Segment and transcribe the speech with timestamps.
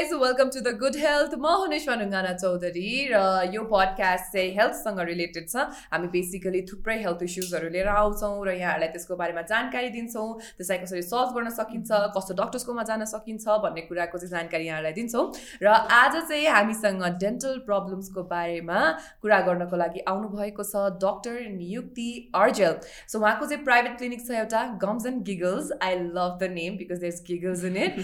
[0.00, 3.16] Guys welcome to the good health म हुने ढुङ्गाना चौधरी र
[3.54, 8.88] यो पडकास्ट चाहिँ हेल्थसँग रिलेटेड छ। हामी बेसिकली थुप्रै हेल्थ इस्युजहरू लिएर आउँछौँ र यहाँहरूलाई
[8.94, 14.18] त्यसको बारेमा जानकारी दिन्छौँ। त्यसलाई कसरी सल्भ गर्न सकिन्छ कस्तो डक्टर्सकोमा जान सकिन्छ भन्ने कुराको
[14.22, 15.26] चाहिँ जानकारी यहाँहरूलाई दिन्छौँ।
[15.60, 18.80] र आज चाहिँ हामीसँग डेन्टल प्रब्लम्सको बारेमा
[19.20, 24.64] कुरा गर्नको लागि आउनुभएको छ डक्टर नियुक्ति अर्जेल। सो उहाँको चाहिँ प्राइभेट क्लिनिक छ एउटा
[24.86, 28.02] gums and giggles I love the name because there giggles in it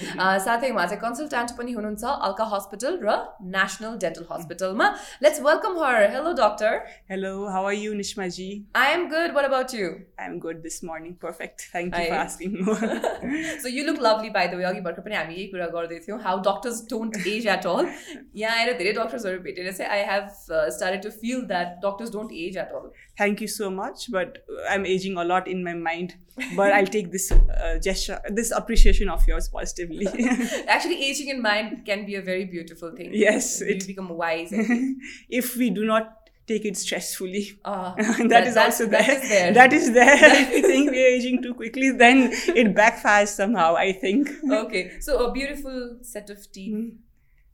[0.51, 3.15] साथै उहाँ चाहिँ कन्सल्टेन्ट पनि हुनुहुन्छ अल्का हस्पिटल र
[3.51, 4.89] नेसनल डेन्टल हस्पिटलमा
[5.23, 6.79] let's welcome her hello doctor
[7.11, 10.83] hello how are you Nishmaji I am good what about you I am good this
[10.85, 15.03] morning perfect thank you for asking so you look lovely by the way अघि भर्खर
[15.03, 17.93] पनि हामी यही कुरा गर्दै थियौँ how doctors don't age at all
[18.37, 22.59] यहाँ आएर धेरै डक्टर्सहरू भेटेर चाहिँ I have started to feel that doctors don't age
[22.59, 26.17] at all thank you so much but i'm aging a lot in my mind
[26.55, 30.07] but i'll take this uh, gesture this appreciation of yours positively
[30.69, 34.53] actually aging in mind can be a very beautiful thing yes you it, become wise
[35.31, 37.59] if we do not take it stressfully.
[37.65, 39.03] Uh, that, that is also there.
[39.03, 39.53] That is there.
[39.53, 40.43] That is there.
[40.43, 44.31] if we think we're aging too quickly, then it backfires somehow, I think.
[44.49, 45.01] Okay.
[45.01, 46.75] So a beautiful set of teeth.
[46.75, 46.97] Mm.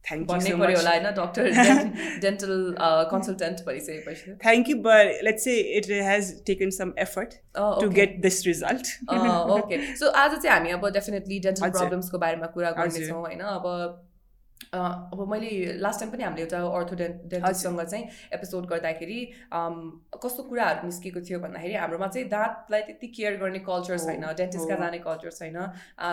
[0.05, 1.51] भन्नै पऱ्यो होला होइन doctor
[2.21, 2.55] dental
[3.11, 8.47] consultant भइसकेपछि thank you but let's say it has taken some effort to get this
[8.47, 8.95] result
[9.57, 13.69] okay so आज चाहिँ हामी अब definitely dental प्रब्लम्सको बारेमा कुरा गर्नेछौँ होइन अब
[14.75, 19.21] अब मैले लास्ट टाइम पनि हामीले एउटा अर्थो डेन्टिस्टसँग चाहिँ एपिसोड गर्दाखेरि
[20.25, 24.99] कस्तो कुराहरू निस्केको थियो भन्दाखेरि हाम्रोमा चाहिँ दाँतलाई त्यति केयर गर्ने कल्चर छैन डेन्टिस्टका जाने
[25.07, 25.59] कल्चर छैन।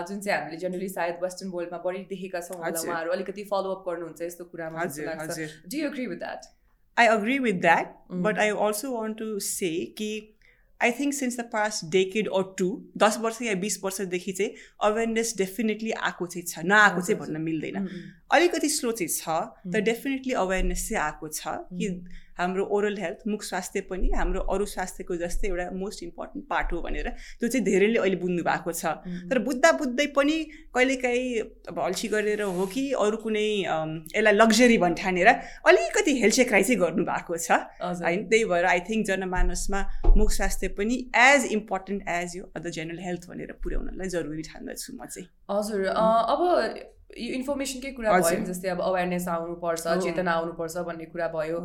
[0.07, 4.21] जुन चाहिँ हामीले जेनरली सायद वेस्टर्न वर्ल्डमा बढी देखेका छौँ होला उहाँहरू अलिकति फलोअप गर्नुहुन्छ
[4.21, 6.51] यस्तो कुरामा do you agree with that
[6.97, 7.95] I agree with that
[8.27, 10.11] but I also want to say कि
[10.81, 14.51] I think since the past decade or two दस वर्ष या बिस वर्षदेखि चाहिँ
[14.83, 17.87] अवेरनेस डेफिनेटली आएको चाहिँ छ नआएको चाहिँ भन्न मिल्दैन।
[18.31, 21.87] अलिकति स्लो चाहिँ छ तर डेफिनेटली अवेरनेस चाहिँ आएको छ कि
[22.39, 26.81] हाम्रो ओरल हेल्थ मुख स्वास्थ्य पनि हाम्रो अरू स्वास्थ्यको जस्तै एउटा मोस्ट इम्पोर्टेन्ट पार्ट हो
[26.81, 27.07] भनेर
[27.39, 28.85] त्यो चाहिँ धेरैले अहिले बुझ्नु भएको छ।
[29.29, 30.35] तर बुझ्दा बुझ्दै पनि
[30.75, 35.27] कहिलेकाहीँ अब अल्छी गरेर हो कि अरू कुनै यसलाई लग्जरी भन्ठानेर
[35.67, 37.51] अलिकति हेल्चेक्राइ चाहिँ गर्नुभएको छ।
[37.81, 39.81] होइन त्यही भएर आई थिङ्क जनमानसमा
[40.15, 45.05] मुख स्वास्थ्य पनि एज इम्पोर्टेन्ट एज यो अदर जेनरल हेल्थ भनेर पुर्याउनलाई जरुरी ठान्दछु म
[45.07, 46.47] चाहिँ। हजुर अब
[47.17, 51.57] यो इन्फर्मेसनकै कुरा भयो जस्तै अब अवेरनेस आउनुपर्छ चेतना आउनुपर्छ भन्ने कुरा भयो।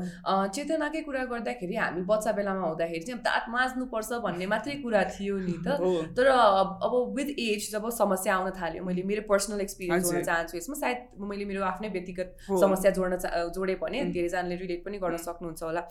[0.56, 5.56] चेतनाकै कुरा गर्दाखेरि हामी बच्चा बेलामा हुँदाखेरि चाहिँ दाँत माझ्नुपर्छ भन्ने मात्रै कुरा थियो नि
[5.66, 5.68] त।
[6.16, 10.76] तर अब विथ एज जब समस्या आउन थाल्यो मैले मेरो पर्सनल एक्सपिरियन्स जोड्न चाहन्छु यसमा
[10.80, 12.28] सायद मैले मेरो आफ्नै व्यक्तिगत
[12.64, 13.20] समस्या जोड्न
[13.52, 15.82] जोडेँ भने धेरैजनाले रिलेट पनि गर्न सक्नुहुन्छ होला।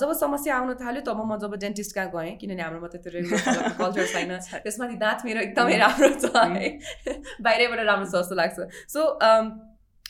[0.00, 3.76] जब समस्या आउन थाल्यो तब म जब डेन्टिस्ट कहाँ गएँ किनभने हाम्रोमा त त्यो रेगुलर
[3.84, 4.32] कल्चर छैन
[4.64, 6.68] त्यसमाथि दाँत मेरो एकदमै राम्रो छ है।
[7.44, 8.58] बाहिरैबाट राम्रो छ जस्तो लाग्छ।
[8.94, 9.54] सो um,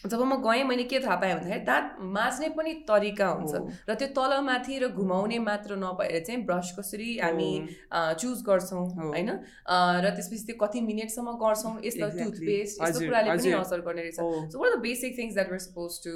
[0.05, 3.53] जब म गएँ मैले के थाहा पाएँ भन्दाखेरि दाँत माझ्ने पनि तरिका हुन्छ।
[3.89, 7.53] र त्यो तलमाथि र घुमाउने मात्र नभएर चाहिँ ब्रस कसरी हामी
[7.93, 9.31] चुज गर्छौँ होइन?
[10.05, 14.59] र त्यसपछि त्यो कति मिनटसम्म गर्छौँ यस्तो टुथपेस्ट यस्तो कुराले पनि असर गर्ने रहेछ so
[14.61, 16.13] what the basic things that we're suppose to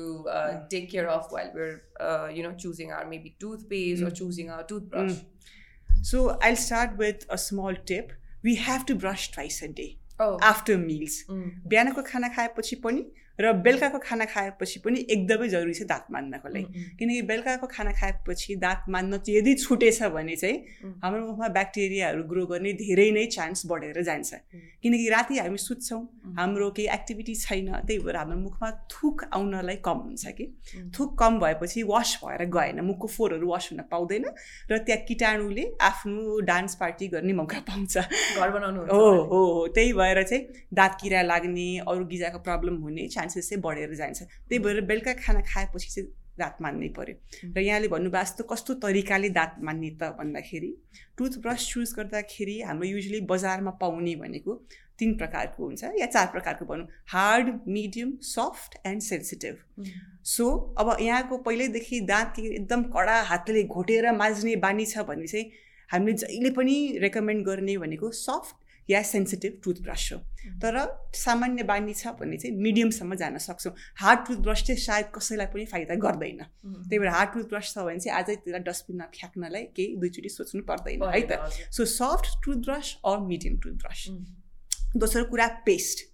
[0.75, 5.17] take care of while where you know choosing or maybe toothpaste choosing our toothbrush?
[5.17, 6.05] Mm.
[6.11, 8.12] So I'll start with a small tip.
[8.43, 9.91] We have to brush twice a day.
[10.21, 13.05] After meals बिहानको खाना खाएपछि पनि
[13.38, 18.56] र बेलुकाको खाना खाएपछि पनि एकदमै जरुरी छ दाँत मान्नको लागि। किनकि बेलुकाको खाना खाएपछि
[18.59, 20.56] दाँत मान्न यदि छुटेछ भने चाहिँ
[21.04, 24.34] हाम्रो मुखमा ब्याक्टेरियाहरू ग्रो गर्ने धेरै नै चान्स बढेर जान्छ।
[24.82, 26.00] किनकि राति हामी सुत्छौँ
[26.38, 30.47] हाम्रो केही एक्टिभिटी छैन त्यही भएर हाम्रो मुखमा थुक आउनलाई कम हुन्छ कि।
[30.98, 34.27] थुक कम भएपछि वास भएर गएन मुखको फोहोरहरू वास हुन पाउँदैन
[34.72, 37.97] र त्यहाँ किटाणुले आफ्नो डान्स पार्टी गर्ने मौका पाउँछ।
[38.38, 40.43] घर बनाउनु हो हो हो त्यही भएर चाहिँ
[40.75, 45.12] दाँत किरा लाग्ने अरू गिजाको प्रब्लम हुने चान्स चान्सेस चाहिँ बढेर जान्छ। त्यही भएर बेलुका
[45.15, 46.09] खाना खाएपछि चाहिँ
[46.39, 47.15] दाँत मान्नै पऱ्यो
[47.56, 50.03] र यहाँले भन्नुभएको जस्तो कस्तो तरिकाले दाँत मान्ने त?
[50.19, 50.71] भन्दाखेरि
[51.19, 54.53] टुथब्रस चुज गर्दाखेरि हाम्रो युजली बजारमा पाउने भनेको
[54.98, 59.57] तिन प्रकारको हुन्छ या चार प्रकारको भनौँ। Hard medium soft and sensitive.
[60.25, 60.47] So
[60.78, 65.51] अब यहाँको पहिल्यैदेखि दाँत एकदम कडा हातले घोटेर माझ्ने बानी छ भने चाहिँ
[65.91, 68.57] हामीले जहिले पनि रेकमेन्ड गर्ने भनेको सफ्ट
[68.91, 70.19] या सेन्सिटिभ टुथब्रस हो।
[70.63, 70.77] तर
[71.15, 75.95] सामान्य बानी छ भने चाहिँ मिडियमसम्म जान सक्छौँ। हार्ड टुथब्रस चाहिँ सायद कसैलाई पनि फाइदा
[75.95, 76.41] गर्दैन।
[76.89, 81.05] त्यही भएर हार्ड टुथब्रस छ भने चाहिँ आजै त्यसलाई डस्टबिनमा फ्याँक्नलाई केही दुईचोटि सोच्नु पर्दैन
[81.05, 81.53] है त?
[81.71, 84.09] So soft toothbrush or medium toothbrush
[84.97, 86.07] दोस्रो कुरा पेस्ट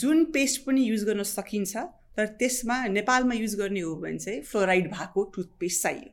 [0.00, 1.76] जुन पेस्ट पनि युज गर्न सकिन्छ
[2.16, 6.10] तर त्यसमा नेपालमा युज गर्ने हो भने चाहिँ फ्लोराइड भएको टुथपेस्ट चाहियो।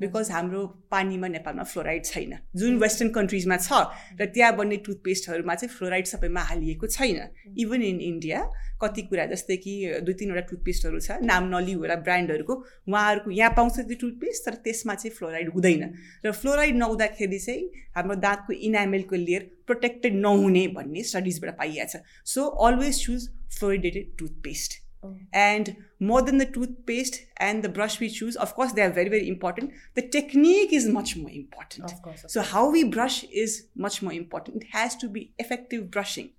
[0.00, 3.72] बिकज हाम्रो पानीमा नेपालमा फ्लोराइड छैन। जुन वेस्टर्न कन्ट्रिजमा छ
[4.20, 7.20] र त्यहाँ बन्ने टुथपेस्टहरूमा चाहिँ फ्लोराइड सबैमा हालिएको छैन।
[7.58, 8.40] इभन इन इन्डिया
[8.82, 9.74] कति कुरा जस्तै कि
[10.06, 12.54] दुई तिनवटा टुथपेस्टहरू छ नाम नलिउ होला ब्रान्डहरूको
[12.88, 15.82] उहाँहरूको यहाँ पाउँछ त्यो टुथपेस्ट तर त्यसमा चाहिँ फ्लोराइड हुँदैन।
[16.24, 22.44] र फ्लोराइड नहुँदाखेरि चाहिँ हाम्रो दाँतको इनामेलको लेयर प्रोटेक्टेड नहुने भन्ने स्टडिजबाट पाइएको छ। So
[22.66, 23.28] always choose
[23.58, 24.70] fluoridated toothpaste
[25.02, 25.14] Oh.
[25.32, 29.08] And more than the toothpaste and the brush we choose, of course, they are very,
[29.08, 29.72] very important.
[29.94, 31.92] The technique is much more important.
[31.92, 32.24] Of course.
[32.24, 34.62] Of so, how we brush is much more important.
[34.62, 36.30] It has to be effective brushing.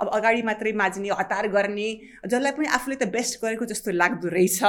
[0.00, 1.88] अब अगाडि मात्रै माझ्ने हतार गर्ने
[2.26, 4.62] जसलाई पनि आफूले त best गरेको जस्तो लाग्दो रहेछ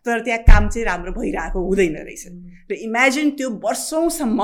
[0.00, 2.24] तर त्यहाँ काम चाहिँ राम्रो भइरहेको हुँदैन रहेछ
[2.72, 4.40] र इमेजिन त्यो वर्षौँसम्म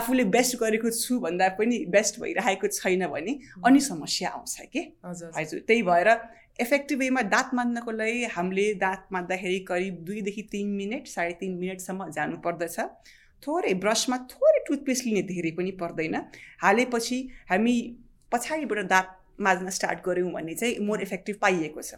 [0.00, 3.32] आफूले बेस्ट गरेको छु भन्दा पनि बेस्ट भइरहेको छैन भने
[3.64, 6.08] अनि समस्या आउँछ कि हजुर त्यही भएर
[6.58, 12.08] इफेक्टिभ वेमा दाँत मान्नको लागि हामीले दाँत मान्दाखेरि करिब दुईदेखि तिन मिनट साढे तिन मिनटसम्म
[12.10, 12.78] जानु पर्दछ।
[13.42, 16.16] थोरै ब्रसमा थोरै टुथपेस्ट लिने धेरै पनि पर्दैन।
[16.62, 17.18] हालेपछि
[17.50, 17.74] हामी
[18.32, 21.94] पछाडिबाट दाँत माझ्न स्टार्ट गऱ्यौँ भने चाहिँ मोर इफेक्टिभ पाइएको छ।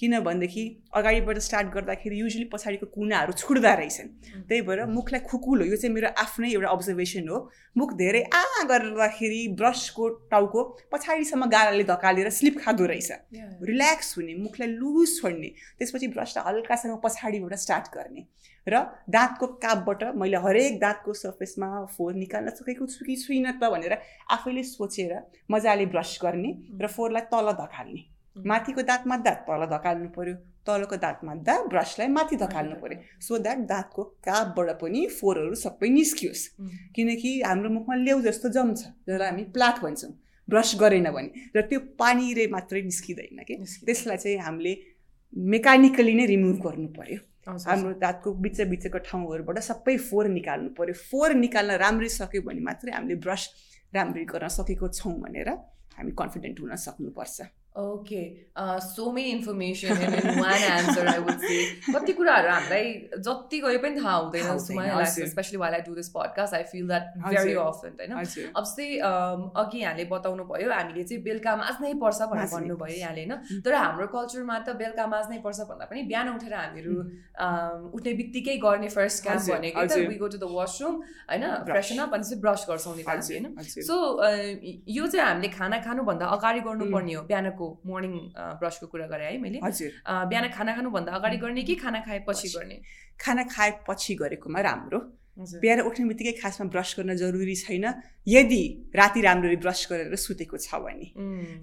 [0.00, 0.64] किनभनेदेखि
[0.94, 4.08] अगाडिबाट स्टार्ट गर्दाखेरि युजली पछाडिको कुनाहरू छुट्दा रहेछन्।
[4.48, 7.38] त्यही भएर मुखलाई खुकुलो यो चाहिँ मेरो आफ्नै एउटा अब्जर्भेसन हो।
[7.76, 10.62] मुख धेरै आ गर्दाखेरि ब्रसको टाउको
[10.92, 13.10] पछाडिसम्म गालाले धकालेर स्लिप खाँदो रहेछ।
[13.62, 18.22] रिल्याक्स हुने मुखलाई लुज छोड्ने त्यसपछि ब्रसलाई हल्कासँग पछाडिबाट स्टार्ट गर्ने।
[18.66, 18.74] र
[19.08, 23.94] दाँतको कापबाट मैले हरेक दाँतको सर्फेसमा फोहोर निकाल्न सकेको छु कि छुइनँ त भनेर
[24.30, 25.12] आफैले सोचेर
[25.50, 28.02] मजाले ब्रस गर्ने र फोहोरलाई तल धकाल्ने।
[28.46, 30.34] माथिको दाँतमा दाँत तल धकाल्नु पऱ्यो
[30.66, 36.44] तलको दाँतमा दाँत ब्रसलाई माथि धकाल्नु पऱ्यो सो द्याट दाँतको कापबाट पनि फोहोरहरू सबै निस्कियोस्
[36.94, 40.12] किनकि हाम्रो मुखमा लेउ जस्तो जम्छ जसलाई हामी प्लाक भन्छौँ
[40.48, 43.54] ब्रस गरेन भने। र त्यो पानीले मात्रै निस्किँदैन कि?
[43.84, 44.72] त्यसलाई चाहिँ हामीले
[45.32, 47.20] मेकानिकली नै रिमुभ गर्नु पऱ्यो
[47.68, 52.92] हाम्रो दाँतको बिच बिचको ठाउँहरूबाट सबै फोहोर निकाल्नु पऱ्यो फोहोर निकाल्न राम्ररी सक्यो भने मात्रै
[52.92, 53.42] हामीले ब्रस
[53.92, 55.48] राम्ररी गर्न सकेको छौँ भनेर
[55.96, 57.36] हामी कन्फिडेन्ट हुन सक्नुपर्छ।
[57.78, 58.22] Okay
[58.82, 61.58] so many information in one answer I would say
[61.94, 62.92] कति कुराहरू हामीलाई
[63.26, 64.58] जति गरे पनि थाहा हुँदैन
[65.28, 68.88] specially why I do this podcast I feel that very often होइन अब जस्तै
[69.62, 73.62] अघि यहाँले बताउनु भयो हामीले चाहिँ बेलुका माझ्नै पर्छ भनेर भन्नुभयो यहाँले होइन?
[73.62, 76.94] तर हाम्रो कल्चरमा त बेलुका माझ्नै पर्छ भन्दा पनि बिहान उठेर हामीहरू
[77.94, 80.94] उठ्ने बित्तिकै गर्ने फर्स्ट काम भनेको त we go to the washroom
[81.30, 81.46] होइन?
[81.70, 83.46] फ्रेसन अप अनि चाहिँ ब्रस गर्छौँ निकाल्छ होइन?
[83.86, 83.94] सो
[84.98, 88.12] यो चाहिँ हामीले खाना खानुभन्दा अगाडि गर्नुपर्ने हो बिहानको मर्निङ
[88.60, 89.92] ब्रसको कुरा गरेँ है मैले। हजुर।
[90.28, 92.76] बिहान खाना खानुभन्दा अगाडि गर्ने कि खाना खाएपछि गर्ने?
[93.20, 95.00] खाना खाएपछि गरेकोमा राम्रो।
[95.38, 97.86] बिहान उठ्ने बित्तिकै खासमा ब्रस गर्न जरुरी छैन।
[98.26, 98.62] यदि
[98.94, 101.06] राति राम्ररी ब्रस गरेर सुतेको छ भने।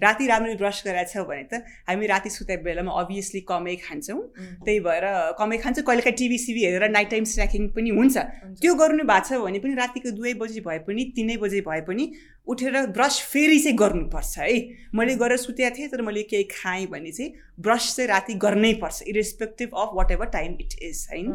[0.02, 4.20] राति राम्ररी ब्रस गरेको छ भने त हामी राति सुते बेलामा अभियसली कमै खान्छौँ।
[4.64, 5.04] त्यही भएर
[5.38, 8.16] कमै खान्छौँ। कहिलेकाहीँ टिभी सिभी हेरेर नाइट टाइम स्न्याकिङ पनि हुन्छ।
[8.60, 12.04] त्यो गर्नु भएको छ भने पनि रातिको दुवै बजी भए पनि तिनै बजे भए पनि
[12.46, 14.58] उठेर ब्रस फेरि चाहिँ गर्नुपर्छ है।
[14.94, 19.02] मैले गरेर सुतेको थिएँ तर मैले केही खाएँ भने चाहिँ ब्रस चाहिँ राति गर्नै पर्छ
[19.06, 21.30] irrespective of whatever time it is होइन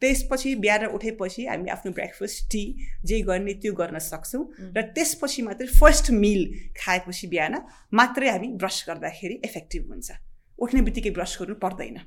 [0.00, 2.64] त्यसपछि बिहान उठेपछि हामी आफ्नो ब्रेकफास्ट टी
[3.04, 4.44] जे गर्ने त्यो गर्न सक्छौँ।
[4.76, 6.40] र त्यसपछि मात्रै फर्स्ट मिल
[6.76, 7.54] खाएपछि बिहान
[7.92, 10.08] मात्रै हामी ब्रस गर्दाखेरि इफेक्टिभ हुन्छ।
[10.58, 11.98] उठ्ने बित्तिकै ब्रस गर्नु पर्दैन।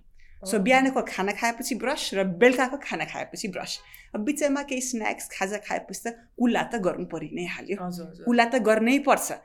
[0.44, 3.80] सो बिहानको खाना खाएपछि ब्रस र बेलुकाको खाना खाएपछि ब्रस
[4.16, 7.77] अब बिचमा केही स्न्याक्स खाजा खाएपछि त कुल्ला त गर्नु परि नै हाल्यो।
[8.25, 9.39] कुल्ला त गर्नै पर्छ।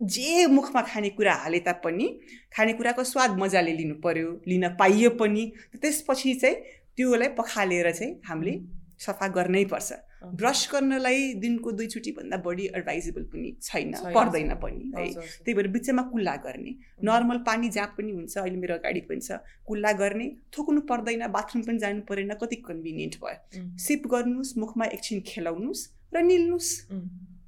[0.00, 2.06] जे मुखमा खानेकुरा हाले तापनि
[2.52, 5.44] खानेकुराको स्वाद मजाले लिनु पर्यो लिन पाइयो पनि।
[5.80, 6.56] त्यसपछि चाहिँ
[6.96, 8.54] त्योलाई पखालेर चाहिँ हामीले
[9.00, 9.92] सफा गर्नै पर्छ।
[10.24, 16.02] ब्रस गर्नलाई दिनको दुईचोटि भन्दा बढी एडभाइजेबल पनि छैन पर्दैन पनि है। त्यही भएर बिचमा
[16.12, 16.72] कुल्ला गर्ने।
[17.04, 21.62] नर्मल पानी जहाँ पनि हुन्छ अहिले मेरो अगाडि पनि छ। कुल्ला गर्ने थोक्नु पर्दैन बाथरुम
[21.62, 26.72] पनि जानु परेन कति कन्भिनियन्ट भयो। सिप गर्नुहोस् मुखमा एकछिन खेलाउनुहोस् र निल्नुहोस्।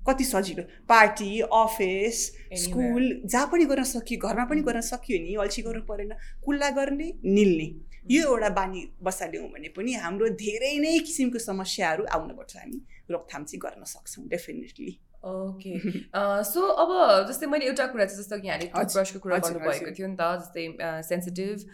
[0.04, 2.18] कति सजिलो। पार्टी अफिस
[2.62, 6.12] स्कुल जहाँ पनि गर्न सकियो घरमा पनि गर्न सकियो नि अल्छी गर्नु परेन।
[6.44, 7.68] कुल्ला गर्ने निल्ने।
[8.10, 12.78] यो एउटा बानी बसाल्यौँ भने पनि हाम्रो धेरै नै किसिमको समस्याहरू आउनुपर्छ हामी
[13.10, 14.92] रोकथाम चाहिँ गर्न सक्छौँ डेफिनेटली
[15.26, 15.72] ओके।
[16.50, 16.90] सो अब
[17.28, 21.02] जस्तै मैले एउटा कुरा चाहिँ जस्तो कि यहाँले टुथब्रसको कुरा गर्नुभएको थियो नि त जस्तै
[21.02, 21.64] सेन्सिटिभ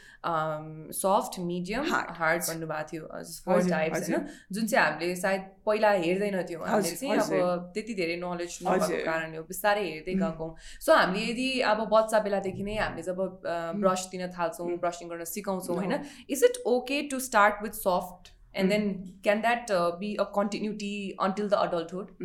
[0.98, 1.84] सफ्ट मिडियम
[2.20, 3.04] हार्ड भन्नुभएको थियो
[3.44, 4.26] फोर टाइप्स होइन?
[4.52, 9.36] जुन चाहिँ हामीले सायद पहिला हेर्दैन थियौँ हामीले चाहिँ अब त्यति धेरै नलेज नभएको कारणले
[9.36, 10.50] हो बिस्तारै हेर्दै गएको
[10.86, 13.24] सो हामीले यदि अब बच्चा बेलादेखि नै हामीले जब
[13.80, 15.98] ब्रस दिन थाल्छौँ ब्रसिङ गर्न सिकाउँछौँ होइन?
[16.30, 18.88] Is it okay to start with soft and then
[19.24, 22.16] can that be a continuity until the adulthood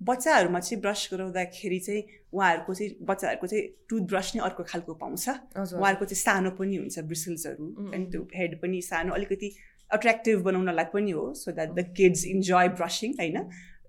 [0.00, 2.02] बच्चाहरूमा चाहिँ ब्रस गराउँदाखेरि चाहिँ
[2.32, 5.28] उहाँहरूको चाहिँ बच्चाहरूको चाहिँ टुथब्रस नै अर्को खालको पाउँछ।
[5.74, 9.48] उहाँहरूको चाहिँ सानो पनि हुन्छ ब्रिसल्सहरू अनि त्यो हेड पनि सानो अलिकति
[9.90, 13.38] अट्र्याक्टिभ बनाउनलाई पनि हो so that the kids enjoy brushing होइन?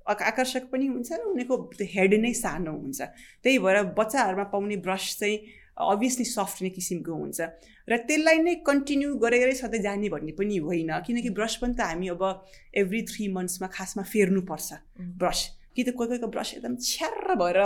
[0.10, 3.01] आकर्षक पनि हुन्छ र उनीहरूको हेड नै सानो हुन्छ।
[3.44, 5.38] त्यही भएर बच्चाहरूमा पाउने ब्रस चाहिँ
[5.78, 7.39] अभियसली सफ्ट नै किसिमको हुन्छ।
[7.86, 12.08] र त्यसलाई नै कन्टिन्यू गरेरै सधैँ जाने भन्ने पनि होइन किनकि ब्रस पनि त हामी
[12.10, 12.24] अब
[12.74, 14.70] एभ्री थ्री मन्थ्समा खासमा फेर्नुपर्छ
[15.22, 15.39] ब्रस।
[15.79, 17.62] कि त कोही कोहीको ब्रस एकदम छ्यार भएर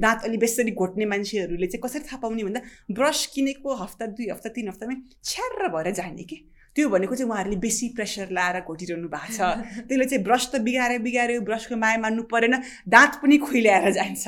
[0.00, 2.60] दाँत अलि बेसरी घोट्ने मान्छेहरूले चाहिँ कसरी थाहा पाउने भन्दा
[2.92, 6.38] ब्रस किनेको हप्ता दुई हप्ता तिन हप्तामै छ्यार भएर जाने कि?
[6.76, 9.40] त्यो भनेको चाहिँ उहाँहरूले बेसी प्रेसर लाएर घोटिरहनु भएको छ।
[9.90, 12.54] त्यसले चाहिँ ब्रस त बिगाऱ्यो बिगाऱ्यो ब्रसको माया मान्नु परेन
[12.88, 14.24] दाँत पनि खुइल्याएर जान्छ।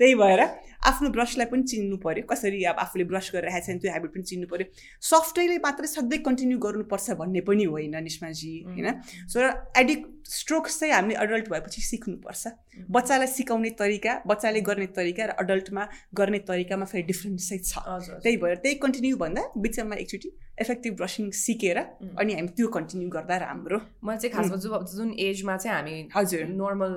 [0.00, 0.40] त्यही भएर
[0.82, 4.24] आफ्नो ब्रसलाई पनि चिन्नु पऱ्यो कसरी अब आफूले ब्रस गरिरहेको छ भने त्यो हेबिट पनि
[4.30, 4.66] चिन्नु पऱ्यो
[5.10, 8.88] सफ्टवेयरले मात्रै सधैँ कन्टिन्यू गर्नुपर्छ भन्ने पनि होइन निस्माजी होइन?
[9.30, 9.38] सो
[9.78, 12.42] एडिक्ट स्ट्रोक्स चाहिँ हामीले एडल्ट भएपछि सिक्नुपर्छ।
[12.90, 15.82] बच्चालाई सिकाउने तरिका बच्चाले गर्ने तरिका र अडल्टमा
[16.14, 20.30] गर्ने तरिकामा फेरि डिफ्रेन्स चाहिँ छ। त्यही भएर त्यही कन्टिन्यू भन्दा बिचमा एकचोटि
[20.62, 21.78] इफेक्टिभ ब्रसिङ सिकेर
[22.16, 26.42] अनि हामी त्यो कन्टिन्यू गर्दा राम्रो। मैले चाहिँ खासमा जुन जुन एजमा चाहिँ हामी हजुर।
[26.54, 26.94] नर्मल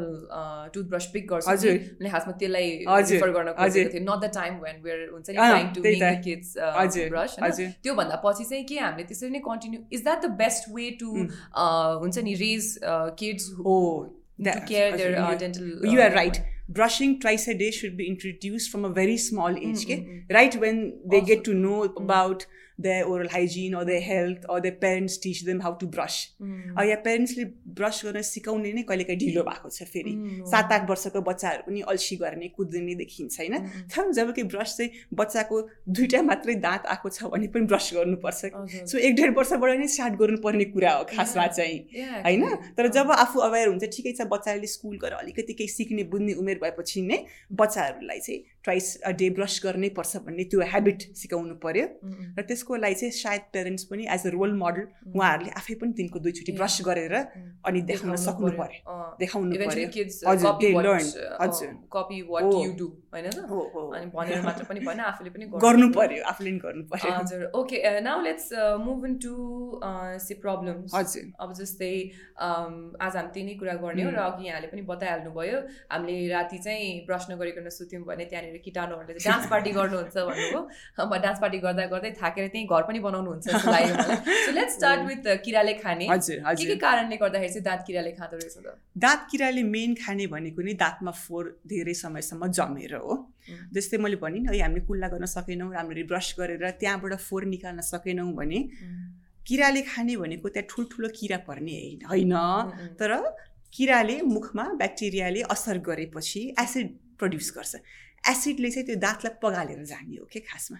[0.73, 1.75] टुथब्रस पिक गर्छौँ हजुर।
[2.07, 2.69] खासमा त्यसलाई
[3.74, 6.54] हजुर गर्न not the time when where हुन्छ नि trying to make kids
[7.16, 7.36] brush
[7.82, 11.12] त्योभन्दा पछि चाहिँ के हामीले त्यसरी नै continue is that the best way to
[12.06, 12.72] हुन्छ नि रेज
[13.22, 13.76] किड्स हो
[14.44, 15.64] to care their uh, dental.
[15.64, 16.42] Uh, you are right.
[16.68, 19.62] Brushing twice a day should be introduced from a very small age.
[19.62, 19.84] Mm -hmm.
[19.84, 20.24] okay?
[20.36, 22.04] Right when they also, get to know mm -hmm.
[22.04, 22.46] about
[22.77, 26.17] their oral hygiene or their health or their parents teach them how to brush.
[26.85, 27.43] या पेरेन्ट्सले
[27.75, 30.13] brush गर्न सिकाउने नै कहिलेकाहीँ ढिलो भएको छ फेरि।
[30.51, 33.57] सात आठ वर्षको बच्चाहरू पनि अल्छी गर्ने कुद्ने देखिन्छ होइन?
[33.95, 38.41] तर जब कि ब्रस चाहिँ बच्चाको दुइटा मात्रै दाँत आएको छ भने पनि ब्रस गर्नुपर्छ।
[38.91, 41.79] सो एक डेढ वर्षबाट नै स्टार्ट गर्नुपर्ने कुरा हो खासमा चाहिँ
[42.27, 42.45] होइन?
[42.77, 46.59] तर जब आफू अवेर हुन्छ ठिकै छ बच्चाले स्कुल गएर अलिकति केही सिक्ने बुझ्ने उमेर
[46.63, 51.85] भएपछि नै बच्चाहरूलाई चाहिँ ट्वाइस अ डे ब्रस गर्नै पर्छ भन्ने त्यो हेबिट सिकाउनु पऱ्यो
[52.37, 56.17] र त्यसको लागि चाहिँ सायद पेरेन्ट्स पनि एज अ रोल मोडल उहाँहरूले आफै पनि दिनको
[56.27, 58.79] दुईचोटि ब्रस गरेर अनि देखाउन सक्नु पऱ्यो
[59.21, 59.53] देखाउनु
[63.15, 68.47] पऱ्यो मात्र पनि भएन आफूले पनि गर्नु पर्यो। आफूले गर्नु पर्यो। हजुर। Okay now let's
[68.85, 69.33] move into
[70.25, 71.93] see problems हजुर। अब जस्तै
[72.39, 75.57] आज हामी त्यही नै कुरा गर्ने हो र अघि यहाँले पनि बताइहाल्नु भयो
[75.91, 80.59] हामीले राति चाहिँ ब्रस नगरिकन सुत्यौँ भने त्यहाँनिर किटाणुहरूले चाहिँ डान्स पार्टी गर्नुहुन्छ भन्नुभयो।
[81.03, 83.45] अब डान्स पार्टी गर्दा गर्दै थाकेर त्यहीँ घर पनि बनाउनुहुन्छ
[84.45, 88.57] सो लेट्स स्टार्ट विथ किराले खाने। के के कारणले गर्दाखेरि चाहिँ दाँत किराले खाँदो रहेछ
[88.57, 88.67] त?
[88.97, 93.13] दाँत किराले मेन खाने भनेको नि दाँतमा फोहोर धेरै समयसम्म जमेर हो।
[93.73, 98.31] जस्तै मैले भने है हामीले कुल्ला गर्न सकेनौँ राम्ररी ब्रस गरेर त्यहाँबाट फोहोर निकाल्न सकेनौँ
[98.33, 98.59] भने
[99.47, 101.75] किराले खाने भनेको त्यहाँ ठुल्ठुलो किरा पर्ने
[102.09, 102.33] होइन।
[102.97, 103.11] तर
[103.73, 106.87] किराले मुखमा ब्याक्टेरियाले असर गरेपछि एसिड
[107.19, 107.73] प्रड्युस गर्छ।
[108.29, 110.77] एसिडले चाहिँ त्यो दाँतलाई पगालेर जाने हो कि खासमा?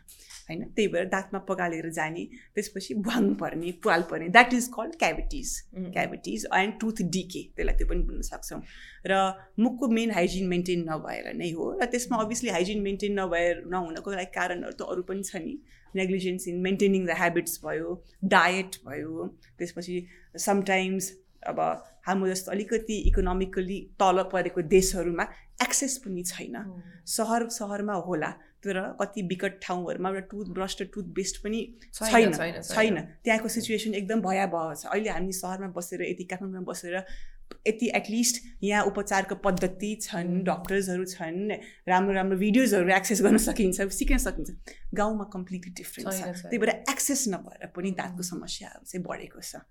[0.50, 0.64] होइन?
[0.76, 2.24] त्यही भएर दाँतमा पगालेर जाने
[2.56, 5.50] त्यसपछि भुवाङ पर्ने पुवाल पर्ने that is called cavities
[5.94, 8.62] cavities and tooth decay त्यसलाई त्यो पनि बुझ्न सक्छौँ।
[9.06, 9.14] र
[9.60, 14.32] मुखको मेन हाइजिन मेन्टेन नभएर नै हो। र त्यसमा अभियसली हाइजिन मेन्टेन नभएर नहुनको लागि
[14.36, 15.58] कारणहरू त अरू पनि छ नि।
[15.96, 17.92] Negligence in maintaining the habits भयो
[18.24, 19.96] डायट भयो त्यसपछि
[20.46, 21.12] समटाइम्स
[21.48, 21.60] अब
[22.08, 25.26] हाम्रो जस्तो अलिकति इकोनोमिकली तल परेको देशहरूमा
[25.60, 26.56] एक्सेस पनि छैन।
[27.08, 28.32] सहर सहरमा होला
[28.64, 31.60] तर कति विकट ठाउँहरूमा एउटा टुथब्रस र टुथपेस्ट पनि
[31.94, 32.32] छैन
[32.62, 36.96] छैन त्यहाँको सिचुएसन एकदम भयावह छ। अहिले हामी सहरमा बसेर यति काठमाडौँमा बसेर
[37.68, 41.52] यति एटलिस्ट यहाँ उपचारको पद्धति छन् डक्टर्सहरू छन्
[41.90, 44.52] राम्रो राम्रो भिडियोजहरू एक्सेस गर्न सकिन्छ सिक्न सकिन्छ।
[44.94, 49.66] गाउँमा कम्प्लिटली डिफ्रेन्ट छ। त्यही भएर एक्सेस नभएर पनि दाँतको समस्याहरू चाहिँ बढेको छ।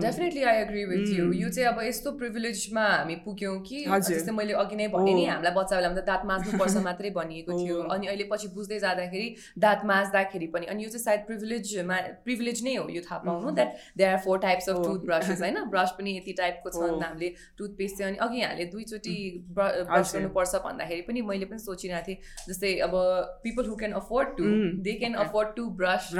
[0.00, 4.52] Definitely I agree with you यो चाहिँ अब यस्तो प्रिभिलेजमा हामी पुग्यौँ कि जस्तै मैले
[4.56, 8.24] अघि नै भने नि हामीलाई बच्चा बेलामा त दाँत माझ्नुपर्छ मात्रै भनिएको थियो। अनि अहिले
[8.32, 9.28] पछि बुझ्दै जाँदाखेरि
[9.58, 13.70] दाँत माझ्दाखेरि पनि। अनि यो चाहिँ सायद प्रिभिलेजमा प्रिभिलेज नै हो यो थाहा पाउनु that
[13.96, 15.60] they are four types of tooth brushes होइन?
[15.70, 16.80] ब्रस पनि यति टाइपको छ
[17.16, 19.16] हामीले टुथपेस्ट चाहिँ अनि अघि यहाँले दुईचोटि
[19.50, 22.18] ब्रस गर्नुपर्छ भन्दाखेरि पनि मैले पनि सोचिरहेको थिएँ
[22.48, 22.94] जस्तै अब
[23.42, 24.44] people who can afford to
[24.86, 26.10] they can afford to brush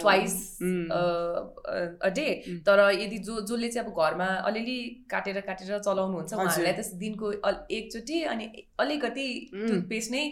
[0.00, 2.26] twice a day
[2.66, 4.78] तर यदि जो जसले चाहिँ अब घरमा अलिअलि
[5.10, 7.32] काटेर काटेर चलाउनुहुन्छ उहाँहरूलाई त दिनको
[7.70, 8.46] एकचोटि अनि
[8.80, 10.24] अलिकति टुथपेस्ट नै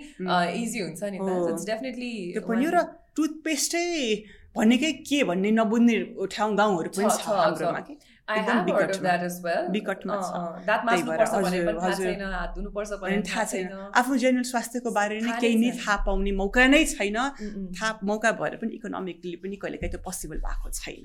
[0.57, 2.13] इजी हुन्छ नि त। डेफिनेटली
[2.73, 3.89] र टुथपेस्टै
[4.57, 5.97] भनेकै के भन्ने नबुझ्ने
[6.33, 7.25] ठाउँ गाउँहरू पनि छ
[9.73, 10.17] विकटमा
[13.29, 17.19] थाहा छैन आफ्नो जेनरल स्वास्थ्यको बारेमा केही नै थाहा पाउने मौका नै छैन।
[17.79, 21.02] थाहा मौका भएर पनि इकोनोमिकली पनि कहिलेकाहीँ त्यो पोसिबल भएको छैन।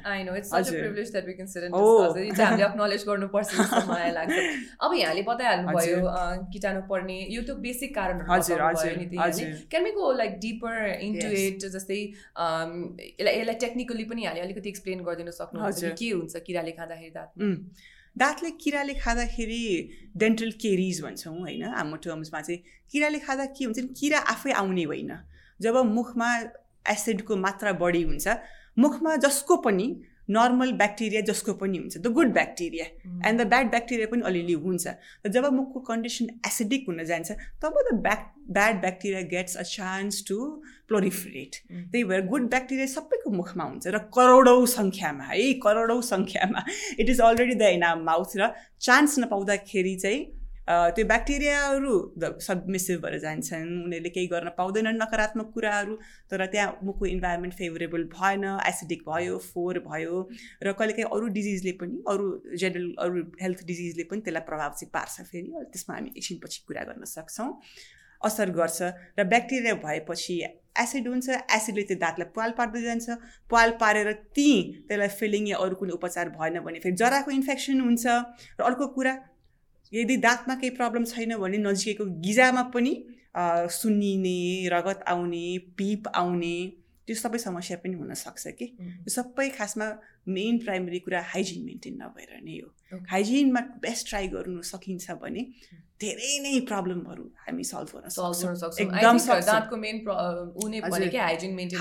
[4.85, 5.97] अब यहाँले बताइहाल्नु भयो
[6.53, 8.29] किटाणु पर्ने यो त बेसिक कारणहरू
[9.73, 10.75] can we go like deeper
[11.09, 11.99] into it जस्तै
[13.25, 17.06] यसलाई टेक्निकली पनि यहाँले अलिकति एक्सप्लेन गरिदिनु सक्नुहुन्छ के हुन्छ किराले खाँदाखेरि?
[17.11, 17.31] दाँत
[18.15, 19.61] दाँतले किराले खाँदाखेरि
[20.17, 22.59] डेन्टल केरिज भन्छौँ होइन हाम्रो टर्म्समा चाहिँ
[22.91, 25.11] किराले खाँदा के हुन्छ नि किरा आफै आउने होइन।
[25.59, 26.29] जब मुखमा
[26.85, 28.27] एसिडको मात्रा बढी हुन्छ
[28.77, 29.87] मुखमा जसको पनि
[30.29, 32.85] नर्मल ब्याक्टेरिया जसको पनि हुन्छ the good bacteria
[33.29, 34.87] and the bad bacteria पनि अलिअलि हुन्छ।
[35.25, 40.23] र जब मुखको कन्डिसन एसिडिक हुन जान्छ तब the back bad bacteria gets a chance
[40.27, 40.39] to
[40.87, 41.55] proliferate
[41.91, 46.65] त्यही भएर गुड ब्याक्टेरिया सबैको मुखमा हुन्छ र करोडौँ सङ्ख्यामा है करोडौँ सङ्ख्यामा।
[46.99, 50.25] It is already the in our mouth र चान्स नपाउँदाखेरि चाहिँ
[50.67, 51.93] त्यो ब्याक्टेरियाहरू
[52.43, 55.95] सबमिसिभ भएर जान्छन्। उनीहरूले केही गर्न पाउँदैनन् नकारात्मक कुराहरू
[56.27, 60.15] तर त्यहाँ मुखको इन्भाइरोमेन्ट फेभरेबल भएन एसिडिक भयो फोहोर भयो
[60.63, 62.25] र कहिलेकाहीँ अरू डिजिजले पनि अरू
[62.59, 67.03] जेनरल अरू हेल्थ डिजिजले पनि त्यसलाई प्रभाव चाहिँ पार्छ फेरि। त्यसमा हामी एकछिनपछि कुरा गर्न
[67.15, 67.49] सक्छौँ।
[68.21, 68.81] असर गर्छ
[69.19, 70.35] र ब्याक्टेरिया भएपछि
[70.77, 73.09] एसिड हुन्छ। एसिडले त्यो दाँतलाई पाल पार्दै जान्छ।
[73.49, 74.49] पाल पारेर ती
[74.87, 78.05] त्यसलाई फिलिङ या अरू कुनै उपचार भएन भने फेरि जराको इन्फेक्सन हुन्छ।
[78.57, 79.13] र अर्को कुरा
[79.93, 82.93] यदि दाँतमा केही प्रब्लम छैन भने नजिकैको गिजामा पनि
[83.71, 85.45] सुन्निने रगत आउने
[85.77, 86.55] पिप आउने
[87.07, 88.65] त्यो सबै समस्या पनि हुनसक्छ कि?
[89.05, 89.87] यो सबै खासमा
[90.27, 92.69] मेन प्राइमरी कुरा हाइजिन मेन्टेन नभएर नै हो।
[93.11, 95.41] हाइजिनमा बेस्ट ट्राई गर्नु सकिन्छ भने
[96.01, 99.17] धेरै नै प्रब्लमहरू हामी सल्भ गर्न सक्छौँ। एकदम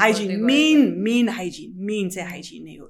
[0.00, 2.86] hygiene main main hygiene main चाहिँ हाइजिन नै हो।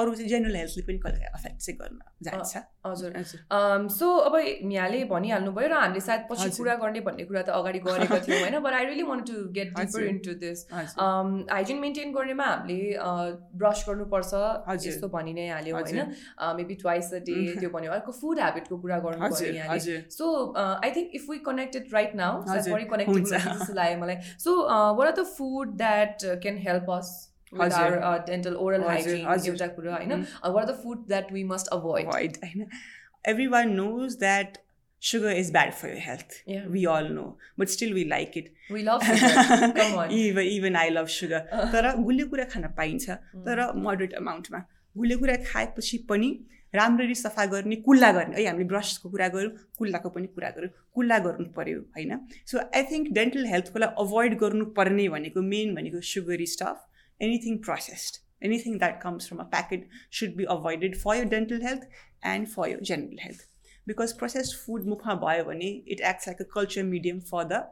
[0.00, 2.52] अरू चाहिँ जेनरल हेल्थले पनि कहिले अफेक्ट चाहिँ गर्न जान्छ।
[2.86, 3.10] हजुर।
[3.96, 7.80] सो अब यहाँले भनिहाल्नु भयो र हामीले सायद पछि कुरा गर्ने भन्ने कुरा त अगाडि
[7.88, 8.58] गरेको थियौँ होइन?
[8.62, 12.96] But I really want to get deeper into this hygiene maintain गर्नेमा हामीले
[13.58, 14.32] ब्रस गर्नुपर्छ।
[14.90, 16.12] यस्तो भनि नै हाल्यो होइन
[16.60, 20.28] मेबी ट्वाइस अ डे त्यो भन्यो अर्को फुड हेबिटको कुरा गर्नु यहाँले so
[20.60, 22.44] I think if we connected right now
[22.94, 24.56] connected जस्तो लाग्यो मलाई so
[25.00, 27.12] what are the food that can help us
[27.52, 27.66] uh,
[29.50, 30.26] एउटा कुरा होइन
[35.00, 36.66] sugar is bad for your health yeah.
[36.68, 40.76] we all know but still we like it we love sugar come on even even
[40.76, 41.40] I love sugar
[41.72, 43.10] तर गुलियो कुरा खान पाइन्छ
[43.46, 44.62] तर moderate अमाउन्टमा
[45.00, 46.30] गुलियो कुरा खाएपछि पनि
[46.74, 51.18] राम्ररी सफा गर्ने कुल्ला गर्ने। है हामीले ब्रसको कुरा गऱ्यौँ कुल्लाको पनि कुरा गऱ्यौँ कुल्ला
[51.24, 52.12] गर्नु पऱ्यो होइन?
[52.46, 56.76] सो आई थिङ्क डेन्टल हेल्थको लागि अभोइड गर्नुपर्ने भनेको मेन भनेको sugary stuff
[57.20, 61.82] anything processed anything that comes from a packet should be avoided for your dental health
[62.34, 63.42] and for your general health
[63.86, 67.62] because processed food मुखमा भयो भने it acts like a culture medium for the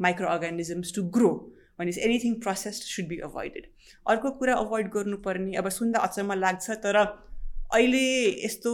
[0.00, 1.32] micro organisms to grow
[1.80, 3.66] भनेपछि anything processed should be avoided
[4.06, 8.06] अर्को कुरा avoid गर्नुपर्ने अब सुन्दा अचम्म लाग्छ तर अहिले
[8.44, 8.72] यस्तो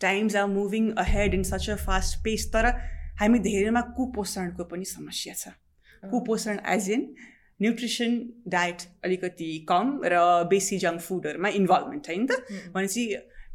[0.00, 2.66] times are moving ahead in such a fast pace तर
[3.20, 5.52] हामी धेरैमा कुपोषणको पनि समस्या छ।
[6.02, 7.02] कुपोषण एज इन
[7.60, 8.16] न्युट्रिसन
[8.54, 12.40] डायट अलिकति कम र बेसी जङ्क फुडहरूमा इन्भल्भमेन्ट होइन त?
[12.74, 13.04] भनेपछि